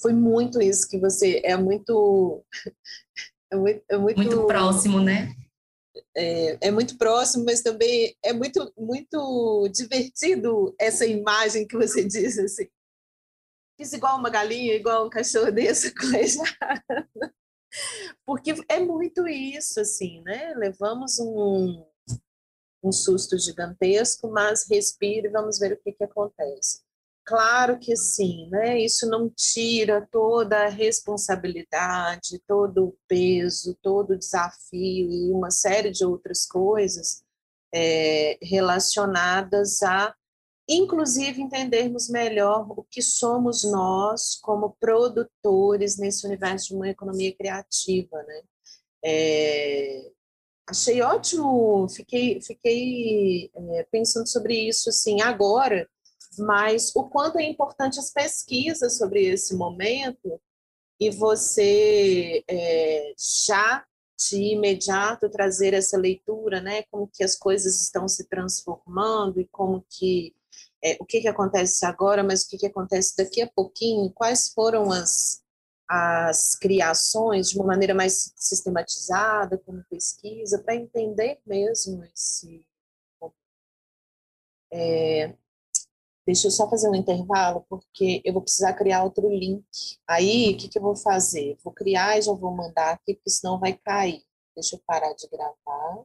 [0.00, 1.40] foi muito isso que você...
[1.44, 2.44] É muito...
[3.52, 5.32] É muito, é muito, muito próximo, né?
[6.16, 12.38] É, é, muito próximo, mas também é muito, muito divertido essa imagem que você diz
[12.38, 12.68] assim.
[13.76, 16.54] Fiz igual uma galinha, igual um cachorro desse colegiado.
[18.24, 20.54] Porque é muito isso, assim, né?
[20.54, 21.84] Levamos um,
[22.82, 26.82] um susto gigantesco, mas respire e vamos ver o que, que acontece.
[27.26, 28.78] Claro que sim, né?
[28.78, 35.90] Isso não tira toda a responsabilidade, todo o peso, todo o desafio e uma série
[35.90, 37.24] de outras coisas
[37.74, 40.14] é, relacionadas a,
[40.68, 48.22] inclusive, entendermos melhor o que somos nós como produtores nesse universo de uma economia criativa,
[48.22, 48.42] né?
[49.02, 50.10] É,
[50.68, 55.88] achei ótimo, fiquei, fiquei é, pensando sobre isso assim agora
[56.38, 60.40] mas o quanto é importante as pesquisas sobre esse momento
[61.00, 63.14] e você é,
[63.46, 63.84] já
[64.28, 69.84] de imediato trazer essa leitura, né, como que as coisas estão se transformando e como
[69.90, 70.34] que
[70.82, 74.50] é, o que que acontece agora, mas o que que acontece daqui a pouquinho, quais
[74.54, 75.42] foram as
[75.86, 82.66] as criações de uma maneira mais sistematizada, como pesquisa, para entender mesmo esse
[84.72, 85.34] é,
[86.26, 89.64] Deixa eu só fazer um intervalo, porque eu vou precisar criar outro link.
[90.08, 91.58] Aí, o que, que eu vou fazer?
[91.62, 94.22] Vou criar e já vou mandar aqui, porque senão vai cair.
[94.56, 96.04] Deixa eu parar de gravar.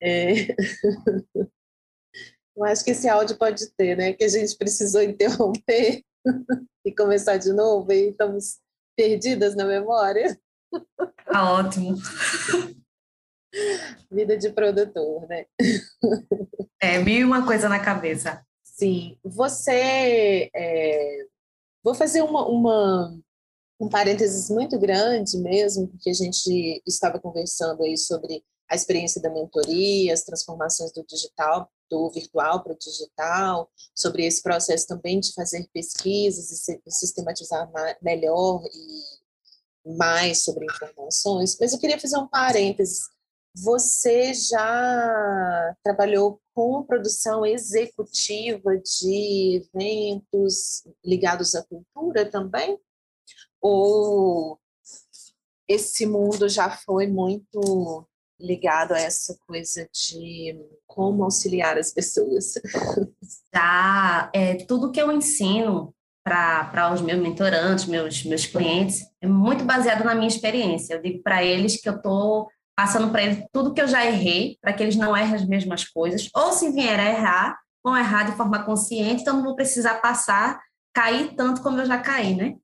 [0.00, 0.32] É...
[2.54, 4.12] Eu acho que esse áudio pode ter, né?
[4.12, 6.04] Que a gente precisou interromper
[6.84, 8.58] e começar de novo e estamos
[8.94, 10.38] perdidas na memória.
[11.24, 11.96] Tá ótimo.
[14.10, 15.46] Vida de produtor, né?
[16.80, 18.44] É, mil uma coisa na cabeça.
[18.64, 19.18] Sim.
[19.24, 20.50] Você.
[20.54, 21.26] É...
[21.84, 23.18] Vou fazer uma, uma,
[23.80, 29.28] um parênteses muito grande mesmo, porque a gente estava conversando aí sobre a experiência da
[29.28, 35.34] mentoria, as transformações do digital, do virtual para o digital, sobre esse processo também de
[35.34, 38.62] fazer pesquisas e sistematizar melhor
[39.84, 41.58] e mais sobre informações.
[41.60, 43.02] Mas eu queria fazer um parênteses
[43.54, 52.78] você já trabalhou com produção executiva de eventos ligados à cultura também?
[53.60, 54.58] Ou
[55.68, 58.06] esse mundo já foi muito
[58.40, 62.54] ligado a essa coisa de como auxiliar as pessoas?
[63.54, 69.64] Já, é, tudo que eu ensino para os meus mentorantes, meus, meus clientes, é muito
[69.64, 70.94] baseado na minha experiência.
[70.94, 72.48] Eu digo para eles que eu estou
[72.82, 75.84] passando para eles tudo que eu já errei, para que eles não errem as mesmas
[75.84, 80.00] coisas, ou se vier a errar, vão errar de forma consciente, então não vou precisar
[80.00, 80.60] passar,
[80.92, 82.56] cair tanto como eu já caí, né?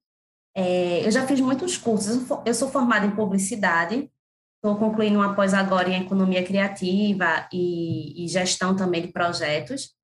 [0.56, 4.10] É, eu já fiz muitos cursos, eu sou formada em publicidade,
[4.56, 9.94] estou concluindo uma pós agora em economia criativa e, e, gestão também de projetos,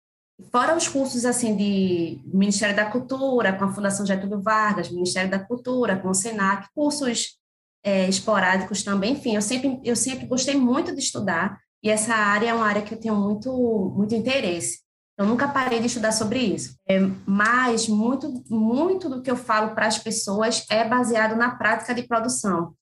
[0.53, 5.40] fora os cursos assim de Ministério da Cultura, com a Fundação Getúlio Vargas, Ministério da
[5.40, 7.37] Cultura, com o Senac, cursos
[7.85, 9.12] é, esporádicos também.
[9.12, 12.81] Enfim, eu sempre, eu sempre gostei muito de estudar e essa área é uma área
[12.81, 13.53] que eu tenho muito,
[13.94, 14.83] muito interesse.
[15.18, 16.77] Eu nunca parei de estudar sobre isso.
[16.88, 21.94] É, mas muito, muito do que eu falo para as pessoas é baseado na prática
[21.94, 22.75] de produção.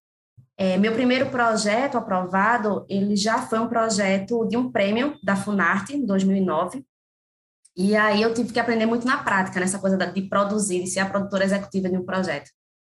[0.57, 5.97] É, meu primeiro projeto aprovado, ele já foi um projeto de um prêmio da Funarte,
[5.97, 6.85] em 2009.
[7.77, 11.01] E aí eu tive que aprender muito na prática, nessa coisa de produzir, de ser
[11.01, 12.51] a produtora executiva de um projeto.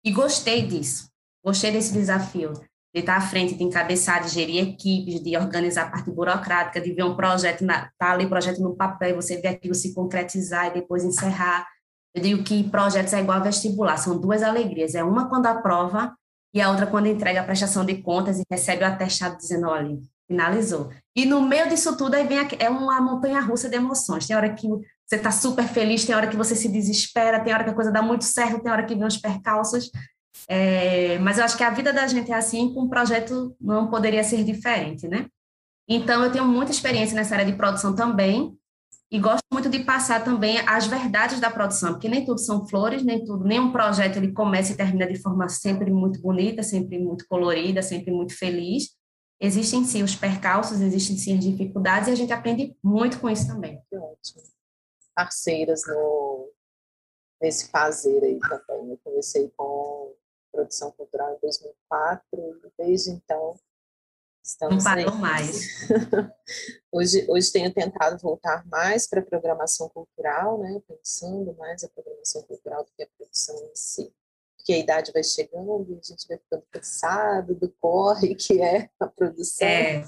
[0.04, 1.13] E gostei disso.
[1.44, 2.54] Gostei desse desafio,
[2.94, 6.94] de estar à frente, de encabeçar, de gerir equipes, de organizar a parte burocrática, de
[6.94, 10.74] ver um projeto, na, tá ali projeto no papel, você ver aquilo se concretizar e
[10.76, 11.68] depois encerrar.
[12.16, 14.96] Eu digo que projetos é igual a vestibular, são duas alegrias.
[14.96, 16.16] É uma quando aprova
[16.54, 19.98] e a outra quando entrega a prestação de contas e recebe o atestado dizendo, olha,
[20.28, 20.92] finalizou.
[21.16, 24.28] E no meio disso tudo, aí vem a, é uma montanha-russa de emoções.
[24.28, 27.64] Tem hora que você está super feliz, tem hora que você se desespera, tem hora
[27.64, 29.90] que a coisa dá muito certo, tem hora que vem os percalços.
[30.48, 33.90] É, mas eu acho que a vida da gente é assim, com um projeto não
[33.90, 35.28] poderia ser diferente, né?
[35.88, 38.58] Então, eu tenho muita experiência nessa área de produção também,
[39.14, 43.04] e gosto muito de passar também as verdades da produção, porque nem tudo são flores,
[43.04, 47.28] nem tudo, nenhum projeto ele começa e termina de forma sempre muito bonita, sempre muito
[47.28, 48.96] colorida, sempre muito feliz.
[49.40, 53.46] Existem sim os percalços, existem sim as dificuldades, e a gente aprende muito com isso
[53.46, 53.80] também.
[53.88, 54.42] Que ótimo.
[55.14, 56.50] Parceiras no,
[57.40, 58.90] nesse fazer aí também.
[58.90, 59.93] Eu comecei com
[60.64, 63.60] produção cultural em 2004 e desde então
[64.44, 65.88] estamos Não parou mais.
[66.92, 72.42] hoje, hoje tenho tentado voltar mais para a programação cultural, né, pensando mais a programação
[72.44, 74.14] cultural do que a produção em si.
[74.58, 78.90] porque a idade vai chegando e a gente vai ficando cansado do corre que é
[79.00, 79.68] a produção.
[79.68, 80.04] É.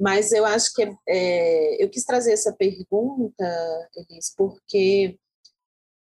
[0.00, 3.44] Mas eu acho que é, eu quis trazer essa pergunta,
[3.94, 5.18] Elis, porque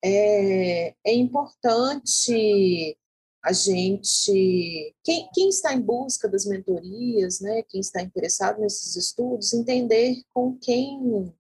[0.03, 2.97] é, é importante
[3.45, 9.53] a gente, quem, quem, está em busca das mentorias, né, quem está interessado nesses estudos,
[9.53, 11.31] entender com quem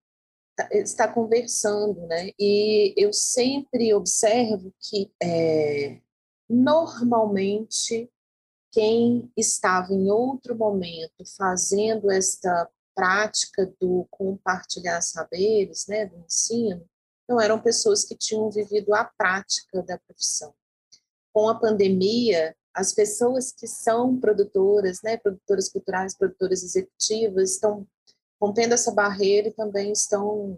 [0.55, 2.29] tá, está conversando, né?
[2.39, 5.99] E eu sempre observo que é,
[6.47, 8.07] normalmente
[8.71, 16.87] quem estava em outro momento fazendo esta prática do compartilhar saberes, né, do ensino,
[17.27, 20.53] não eram pessoas que tinham vivido a prática da profissão.
[21.35, 27.85] Com a pandemia, as pessoas que são produtoras, né, produtoras culturais, produtoras executivas, estão
[28.41, 30.57] rompendo essa barreira e também estão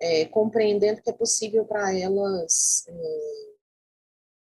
[0.00, 3.46] é, compreendendo que é possível para elas é,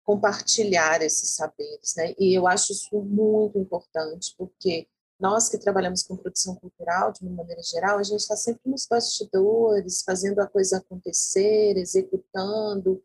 [0.04, 2.14] compartilhar esses saberes, né?
[2.20, 4.88] E eu acho isso muito importante, porque
[5.20, 8.88] nós que trabalhamos com produção cultural, de uma maneira geral, a gente está sempre nos
[8.88, 13.02] bastidores, fazendo a coisa acontecer, executando,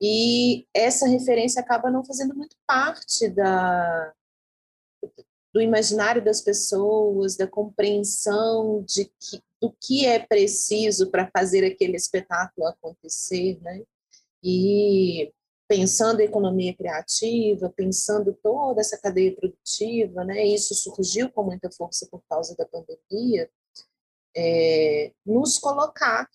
[0.00, 4.12] e essa referência acaba não fazendo muito parte da,
[5.52, 11.96] do imaginário das pessoas, da compreensão de que, do que é preciso para fazer aquele
[11.96, 13.82] espetáculo acontecer, né?
[14.42, 15.32] E
[15.68, 20.44] pensando em economia criativa, pensando toda essa cadeia produtiva, né?
[20.44, 23.48] Isso surgiu com muita força por causa da pandemia.
[24.36, 26.28] É, nos colocar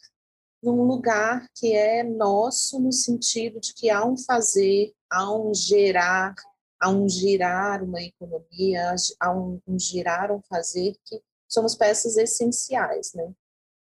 [0.61, 6.35] num lugar que é nosso no sentido de que há um fazer, há um gerar,
[6.79, 13.13] há um girar uma economia, há um, um girar, um fazer que somos peças essenciais,
[13.13, 13.33] né?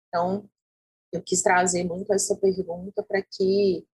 [0.09, 0.49] Então,
[1.13, 3.87] eu quis trazer muito essa pergunta para que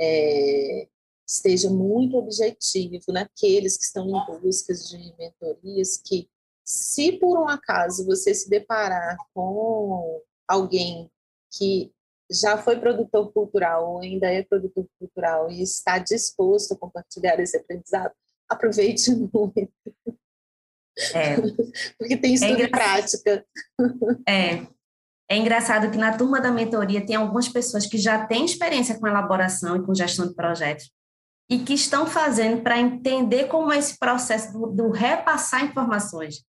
[0.00, 0.88] é,
[1.26, 6.28] esteja muito objetivo naqueles que estão em busca de mentorias, que
[6.64, 11.10] se por um acaso você se deparar com alguém
[11.50, 11.92] que
[12.30, 17.56] já foi produtor cultural ou ainda é produtor cultural e está disposto a compartilhar esse
[17.56, 18.12] aprendizado,
[18.48, 19.72] aproveite muito.
[21.14, 21.36] É.
[21.98, 23.44] Porque tem estudo é prática.
[24.28, 24.66] É,
[25.28, 29.06] é engraçado que na turma da mentoria tem algumas pessoas que já têm experiência com
[29.06, 30.90] elaboração e com gestão de projetos
[31.50, 36.44] e que estão fazendo para entender como é esse processo do, do, repassar informações.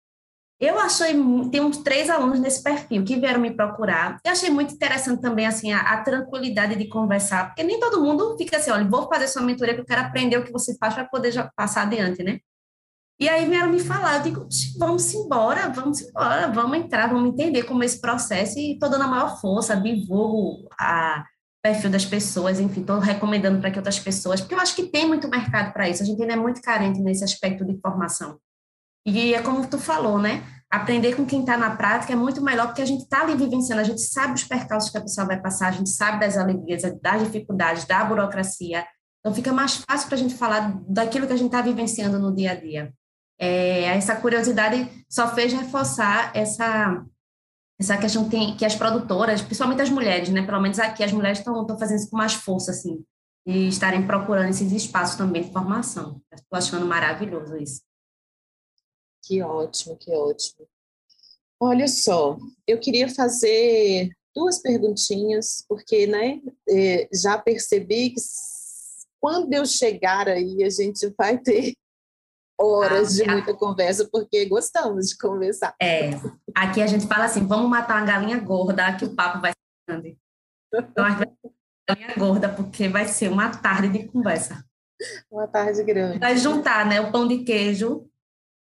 [0.61, 1.15] Eu achei,
[1.51, 4.21] tem uns três alunos nesse perfil que vieram me procurar.
[4.23, 8.37] Eu achei muito interessante também assim a, a tranquilidade de conversar, porque nem todo mundo
[8.37, 10.93] fica assim, olha, vou fazer sua mentoria que eu quero aprender o que você faz
[10.93, 12.41] para poder já passar adiante, né?
[13.19, 14.49] E aí vieram me falar, eu digo,
[14.79, 19.05] vamos embora, vamos embora, vamos entrar, vamos entender como é esse processo e estou dando
[19.05, 21.25] a maior força, divulgo a
[21.63, 25.07] perfil das pessoas, enfim, estou recomendando para que outras pessoas, porque eu acho que tem
[25.07, 28.39] muito mercado para isso, a gente ainda é muito carente nesse aspecto de formação.
[29.07, 30.45] E é como tu falou, né?
[30.71, 33.81] Aprender com quem está na prática é muito melhor porque a gente está ali vivenciando,
[33.81, 36.83] a gente sabe os percalços que a pessoa vai passar, a gente sabe das alegrias,
[37.01, 38.87] das dificuldades, da burocracia.
[39.19, 42.35] Então fica mais fácil para a gente falar daquilo que a gente está vivenciando no
[42.35, 42.93] dia a dia
[43.41, 47.03] é, essa curiosidade só fez reforçar essa
[47.81, 50.43] essa questão que, tem, que as produtoras, principalmente as mulheres, né?
[50.43, 53.03] Pelo menos aqui as mulheres estão fazendo isso com mais força, assim,
[53.47, 56.21] e estarem procurando esses espaços também de formação.
[56.31, 57.81] Estou achando maravilhoso isso.
[59.23, 60.67] Que ótimo, que ótimo.
[61.61, 68.21] Olha só, eu queria fazer duas perguntinhas, porque né, é, já percebi que
[69.21, 71.75] quando eu chegar aí, a gente vai ter
[72.59, 75.75] horas ah, de muita conversa, porque gostamos de conversar.
[75.81, 76.11] É,
[76.55, 79.93] aqui a gente fala assim, vamos matar uma galinha gorda, que o papo vai ser
[79.93, 80.19] grande.
[80.73, 81.53] Então, a gente vai
[81.89, 84.65] galinha gorda, porque vai ser uma tarde de conversa.
[85.31, 86.19] Uma tarde grande.
[86.19, 88.10] Vai juntar, né, o pão de queijo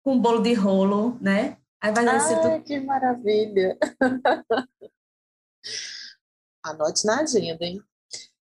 [0.07, 1.57] com o bolo de rolo, né?
[1.81, 2.63] Aí vai Ai, ser tudo...
[2.63, 3.77] que maravilha!
[6.63, 7.81] Anote na agenda, hein?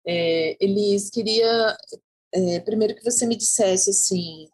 [0.03, 1.77] É, Elis, queria
[2.33, 4.49] é, primeiro que você me dissesse assim,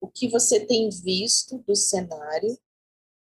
[0.00, 2.58] o que você tem visto do cenário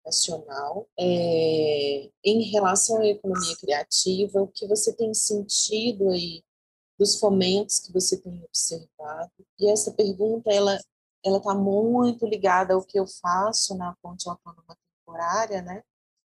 [0.06, 6.44] nacional é, em relação à economia criativa, o que você tem sentido aí
[6.96, 9.32] dos fomentos que você tem observado.
[9.58, 10.78] E essa pergunta, ela
[11.24, 15.82] ela está muito ligada ao que eu faço na Ponte Autônoma Temporária, né?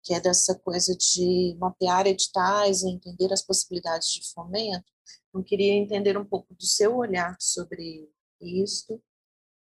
[0.03, 4.91] que é dessa coisa de mapear editais e entender as possibilidades de fomento.
[5.33, 8.09] Eu queria entender um pouco do seu olhar sobre
[8.41, 9.01] isso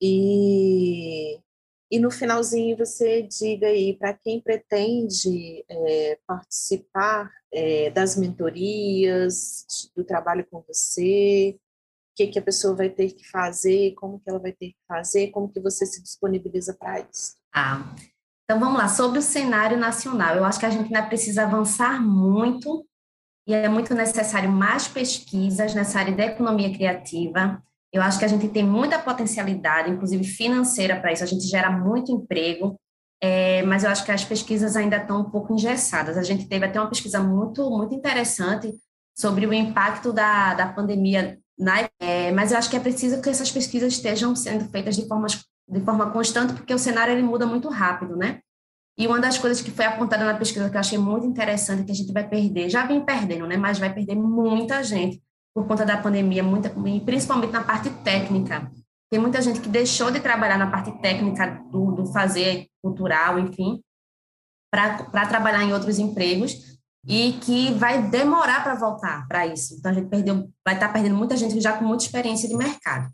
[0.01, 1.39] e,
[1.89, 9.65] e no finalzinho você diga aí para quem pretende é, participar é, das mentorias,
[9.95, 11.57] do trabalho com você,
[12.17, 15.27] que, que a pessoa vai ter que fazer, como que ela vai ter que fazer,
[15.27, 17.35] como que você se disponibiliza para isso.
[17.53, 17.93] Ah,
[18.43, 22.01] então vamos lá, sobre o cenário nacional, eu acho que a gente ainda precisa avançar
[22.01, 22.83] muito
[23.47, 27.61] e é muito necessário mais pesquisas nessa área da economia criativa.
[27.93, 31.23] Eu acho que a gente tem muita potencialidade, inclusive financeira, para isso.
[31.23, 32.77] A gente gera muito emprego,
[33.21, 36.17] é, mas eu acho que as pesquisas ainda estão um pouco engessadas.
[36.17, 38.73] A gente teve até uma pesquisa muito, muito interessante
[39.17, 43.29] sobre o impacto da, da pandemia, na, é, mas eu acho que é preciso que
[43.29, 45.25] essas pesquisas estejam sendo feitas de forma,
[45.67, 48.41] de forma constante, porque o cenário ele muda muito rápido, né?
[48.95, 51.91] E uma das coisas que foi apontada na pesquisa que eu achei muito interessante, que
[51.91, 53.57] a gente vai perder, já vem perdendo, né?
[53.57, 55.21] Mas vai perder muita gente
[55.53, 56.71] por conta da pandemia, muita,
[57.03, 58.71] principalmente na parte técnica.
[59.09, 63.81] Tem muita gente que deixou de trabalhar na parte técnica do, do fazer cultural, enfim,
[64.71, 66.76] para trabalhar em outros empregos
[67.07, 69.75] e que vai demorar para voltar para isso.
[69.75, 72.55] Então a gente perdeu, vai estar tá perdendo muita gente já com muita experiência de
[72.55, 73.09] mercado.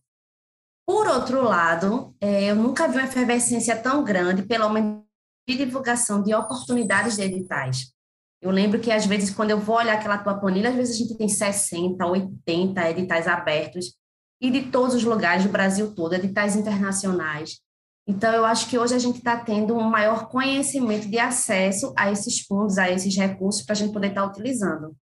[0.86, 5.04] Por outro lado, é, eu nunca vi uma efervescência tão grande, pelo menos
[5.48, 7.94] de divulgação de oportunidades de editais.
[8.41, 11.00] Eu lembro que, às vezes, quando eu vou olhar aquela tua planilha, às vezes a
[11.00, 13.94] gente tem 60, 80 editais abertos,
[14.41, 17.62] e de todos os lugares do Brasil todo, editais internacionais.
[18.06, 22.12] Então, eu acho que hoje a gente está tendo um maior conhecimento de acesso a
[22.12, 24.95] esses fundos, a esses recursos, para a gente poder estar tá utilizando.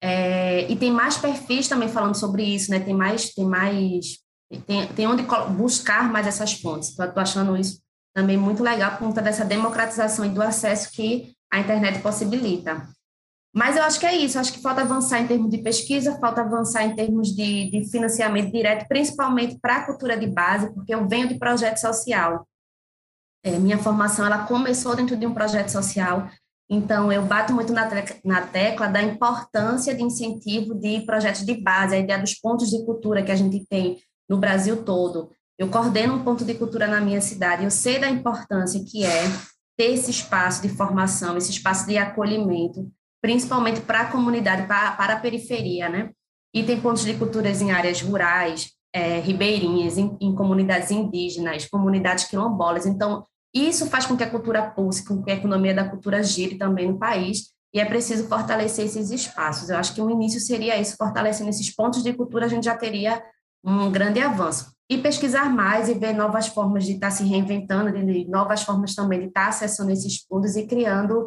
[0.00, 2.80] É, e tem mais perfis também falando sobre isso, né?
[2.80, 4.18] Tem mais, tem mais,
[4.66, 5.22] tem, tem onde
[5.54, 6.90] buscar mais essas fontes.
[6.90, 7.80] Estou achando isso
[8.14, 12.88] também muito legal por conta dessa democratização e do acesso que a internet possibilita.
[13.56, 16.42] Mas eu acho que é isso, acho que falta avançar em termos de pesquisa, falta
[16.42, 21.08] avançar em termos de, de financiamento direto, principalmente para a cultura de base, porque eu
[21.08, 22.46] venho de projeto social.
[23.42, 26.28] É, minha formação ela começou dentro de um projeto social,
[26.68, 27.88] então eu bato muito na,
[28.22, 32.84] na tecla da importância de incentivo de projetos de base, a ideia dos pontos de
[32.84, 33.96] cultura que a gente tem
[34.28, 38.10] no Brasil todo, eu coordeno um ponto de cultura na minha cidade, eu sei da
[38.10, 39.22] importância que é
[39.78, 45.20] ter esse espaço de formação, esse espaço de acolhimento, principalmente para a comunidade, para, a
[45.20, 46.10] periferia, né?
[46.54, 52.24] E tem pontos de culturas em áreas rurais, é, ribeirinhas, em, em comunidades indígenas, comunidades
[52.24, 52.86] quilombolas.
[52.86, 56.56] Então, isso faz com que a cultura pulse, com que a economia da cultura gire
[56.56, 59.68] também no país, e é preciso fortalecer esses espaços.
[59.68, 62.76] Eu acho que o início seria isso, fortalecendo esses pontos de cultura, a gente já
[62.76, 63.22] teria
[63.64, 68.28] um grande avanço e pesquisar mais e ver novas formas de estar se reinventando, de
[68.28, 71.26] novas formas também de estar acessando esses fundos e criando,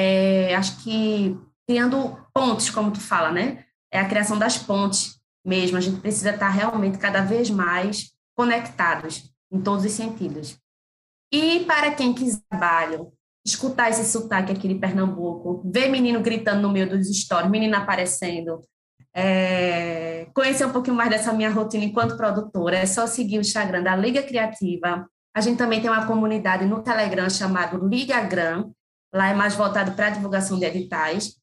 [0.00, 1.36] é, acho que
[1.66, 3.64] criando pontes, como tu fala, né?
[3.92, 5.76] É a criação das pontes mesmo.
[5.76, 10.56] A gente precisa estar realmente cada vez mais conectados em todos os sentidos.
[11.32, 13.12] E para quem quiser trabalho,
[13.44, 18.60] escutar esse sotaque aqui de Pernambuco, ver menino gritando no meio dos stories, menina aparecendo,
[19.12, 23.82] é, conhecer um pouquinho mais dessa minha rotina enquanto produtora, é só seguir o Instagram
[23.82, 25.08] da Liga Criativa.
[25.34, 28.72] A gente também tem uma comunidade no Telegram chamado Ligagram,
[29.14, 31.36] lá é mais voltado para a divulgação de editais.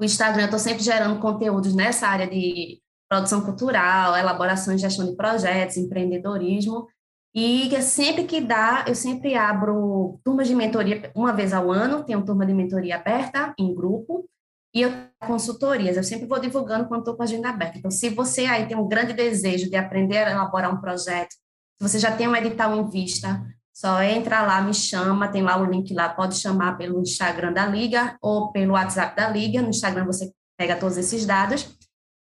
[0.00, 5.06] O Instagram, eu estou sempre gerando conteúdos nessa área de produção cultural, elaboração e gestão
[5.06, 6.88] de projetos, empreendedorismo.
[7.34, 12.24] E sempre que dá, eu sempre abro turmas de mentoria uma vez ao ano, tenho
[12.24, 14.28] turma de mentoria aberta em grupo,
[14.74, 14.90] e eu
[15.26, 17.78] consultorias, eu sempre vou divulgando quando estou com a agenda aberta.
[17.78, 21.88] Então, se você aí tem um grande desejo de aprender a elaborar um projeto, se
[21.88, 23.42] você já tem um edital em vista,
[23.72, 27.66] só entra lá, me chama, tem lá o link lá, pode chamar pelo Instagram da
[27.66, 29.62] Liga ou pelo WhatsApp da Liga.
[29.62, 31.74] No Instagram você pega todos esses dados.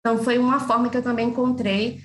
[0.00, 1.98] Então, foi uma forma que eu também encontrei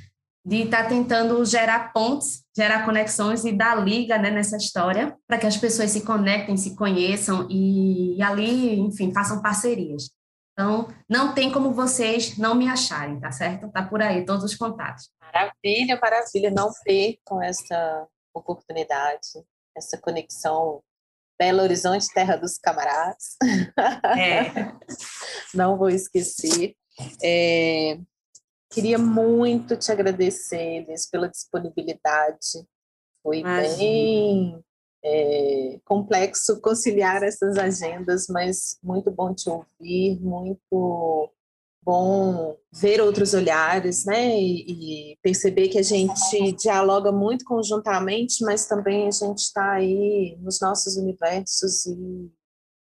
[0.45, 5.37] de estar tá tentando gerar pontes, gerar conexões e dar liga né, nessa história, para
[5.37, 10.11] que as pessoas se conectem, se conheçam e, e, ali, enfim, façam parcerias.
[10.51, 13.71] Então, não tem como vocês não me acharem, tá certo?
[13.71, 15.09] Tá por aí, todos os contatos.
[15.19, 16.51] Maravilha, maravilha.
[16.51, 16.69] Não
[17.25, 19.27] com essa oportunidade,
[19.75, 20.81] essa conexão
[21.39, 23.35] Belo Horizonte, terra dos camaradas.
[24.17, 24.71] É.
[25.53, 26.75] não vou esquecer.
[27.23, 27.97] É,
[28.73, 32.65] queria muito te agradecer, Liz, pela disponibilidade.
[33.21, 33.77] Foi Imagina.
[33.77, 34.63] bem
[35.05, 41.29] é complexo conciliar essas agendas, mas muito bom te ouvir, muito
[41.83, 44.39] bom ver outros olhares, né?
[44.39, 50.37] E, e, perceber que a gente dialoga muito conjuntamente, mas também a gente está aí
[50.39, 52.31] nos nossos universos e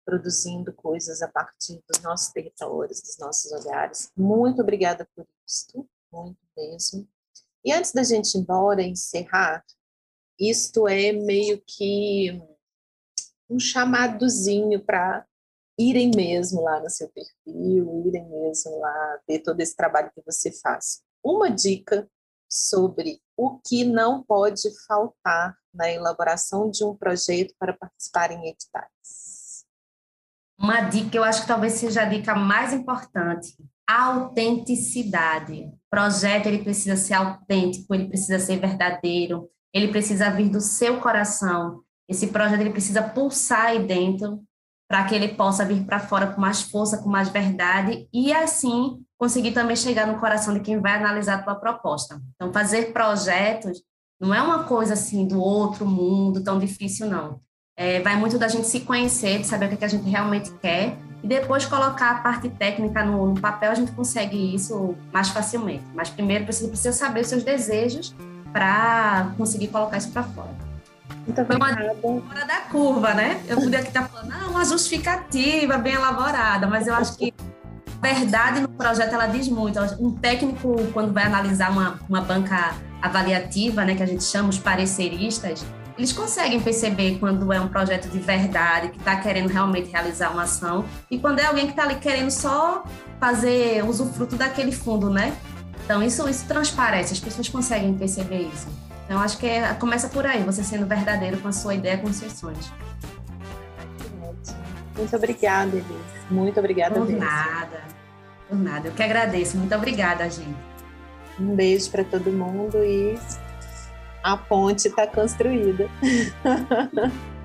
[0.07, 4.13] produzindo coisas a partir dos nossos territórios, dos nossos olhares.
[4.17, 7.07] Muito obrigada por isso, muito mesmo.
[7.65, 9.65] E antes da gente ir embora, encerrar,
[10.39, 12.41] isto é meio que
[13.51, 15.27] um chamadozinho para
[15.77, 20.53] irem mesmo lá no seu perfil, irem mesmo lá ver todo esse trabalho que você
[20.53, 21.03] faz.
[21.23, 22.09] Uma dica
[22.49, 29.36] sobre o que não pode faltar na elaboração de um projeto para participar em editais.
[30.59, 33.55] Uma dica, eu acho que talvez seja a dica mais importante,
[33.89, 35.65] autenticidade.
[35.65, 40.99] O projeto ele precisa ser autêntico, ele precisa ser verdadeiro, ele precisa vir do seu
[40.99, 41.83] coração.
[42.09, 44.43] Esse projeto ele precisa pulsar aí dentro
[44.89, 49.03] para que ele possa vir para fora com mais força, com mais verdade e assim
[49.19, 52.21] conseguir também chegar no coração de quem vai analisar a tua proposta.
[52.35, 53.83] Então, fazer projetos
[54.21, 57.41] não é uma coisa assim do outro mundo tão difícil, não.
[57.77, 60.09] É, vai muito da gente se conhecer, de saber o que, é que a gente
[60.09, 64.95] realmente quer e depois colocar a parte técnica no, no, papel, a gente consegue isso
[65.13, 65.85] mais facilmente.
[65.95, 68.15] Mas primeiro precisa, precisa saber os seus desejos
[68.53, 70.55] para conseguir colocar isso para fora.
[71.27, 71.95] Muito obrigada.
[72.01, 73.43] Fora da curva, né?
[73.49, 77.35] Eu podia aqui estar falando, ah, uma justificativa bem elaborada, mas eu acho que
[78.01, 79.79] a verdade no projeto ela diz muito.
[79.99, 84.59] Um técnico, quando vai analisar uma, uma banca avaliativa, né, que a gente chama os
[84.59, 85.65] pareceristas,
[85.97, 90.43] eles conseguem perceber quando é um projeto de verdade, que está querendo realmente realizar uma
[90.43, 92.85] ação, e quando é alguém que está ali querendo só
[93.19, 95.37] fazer usufruto daquele fundo, né?
[95.85, 98.67] Então, isso, isso transparece, as pessoas conseguem perceber isso.
[99.05, 102.09] Então, acho que é, começa por aí, você sendo verdadeiro com a sua ideia, com
[102.09, 102.71] os seus sonhos.
[104.97, 105.87] Muito obrigada, Elis.
[106.31, 107.21] Muito obrigada Por mesmo.
[107.21, 107.85] nada.
[108.49, 108.89] Por nada.
[108.89, 109.57] Eu que agradeço.
[109.57, 110.57] Muito obrigada, gente.
[111.39, 113.19] Um beijo para todo mundo e
[114.27, 115.89] a ponte está construída.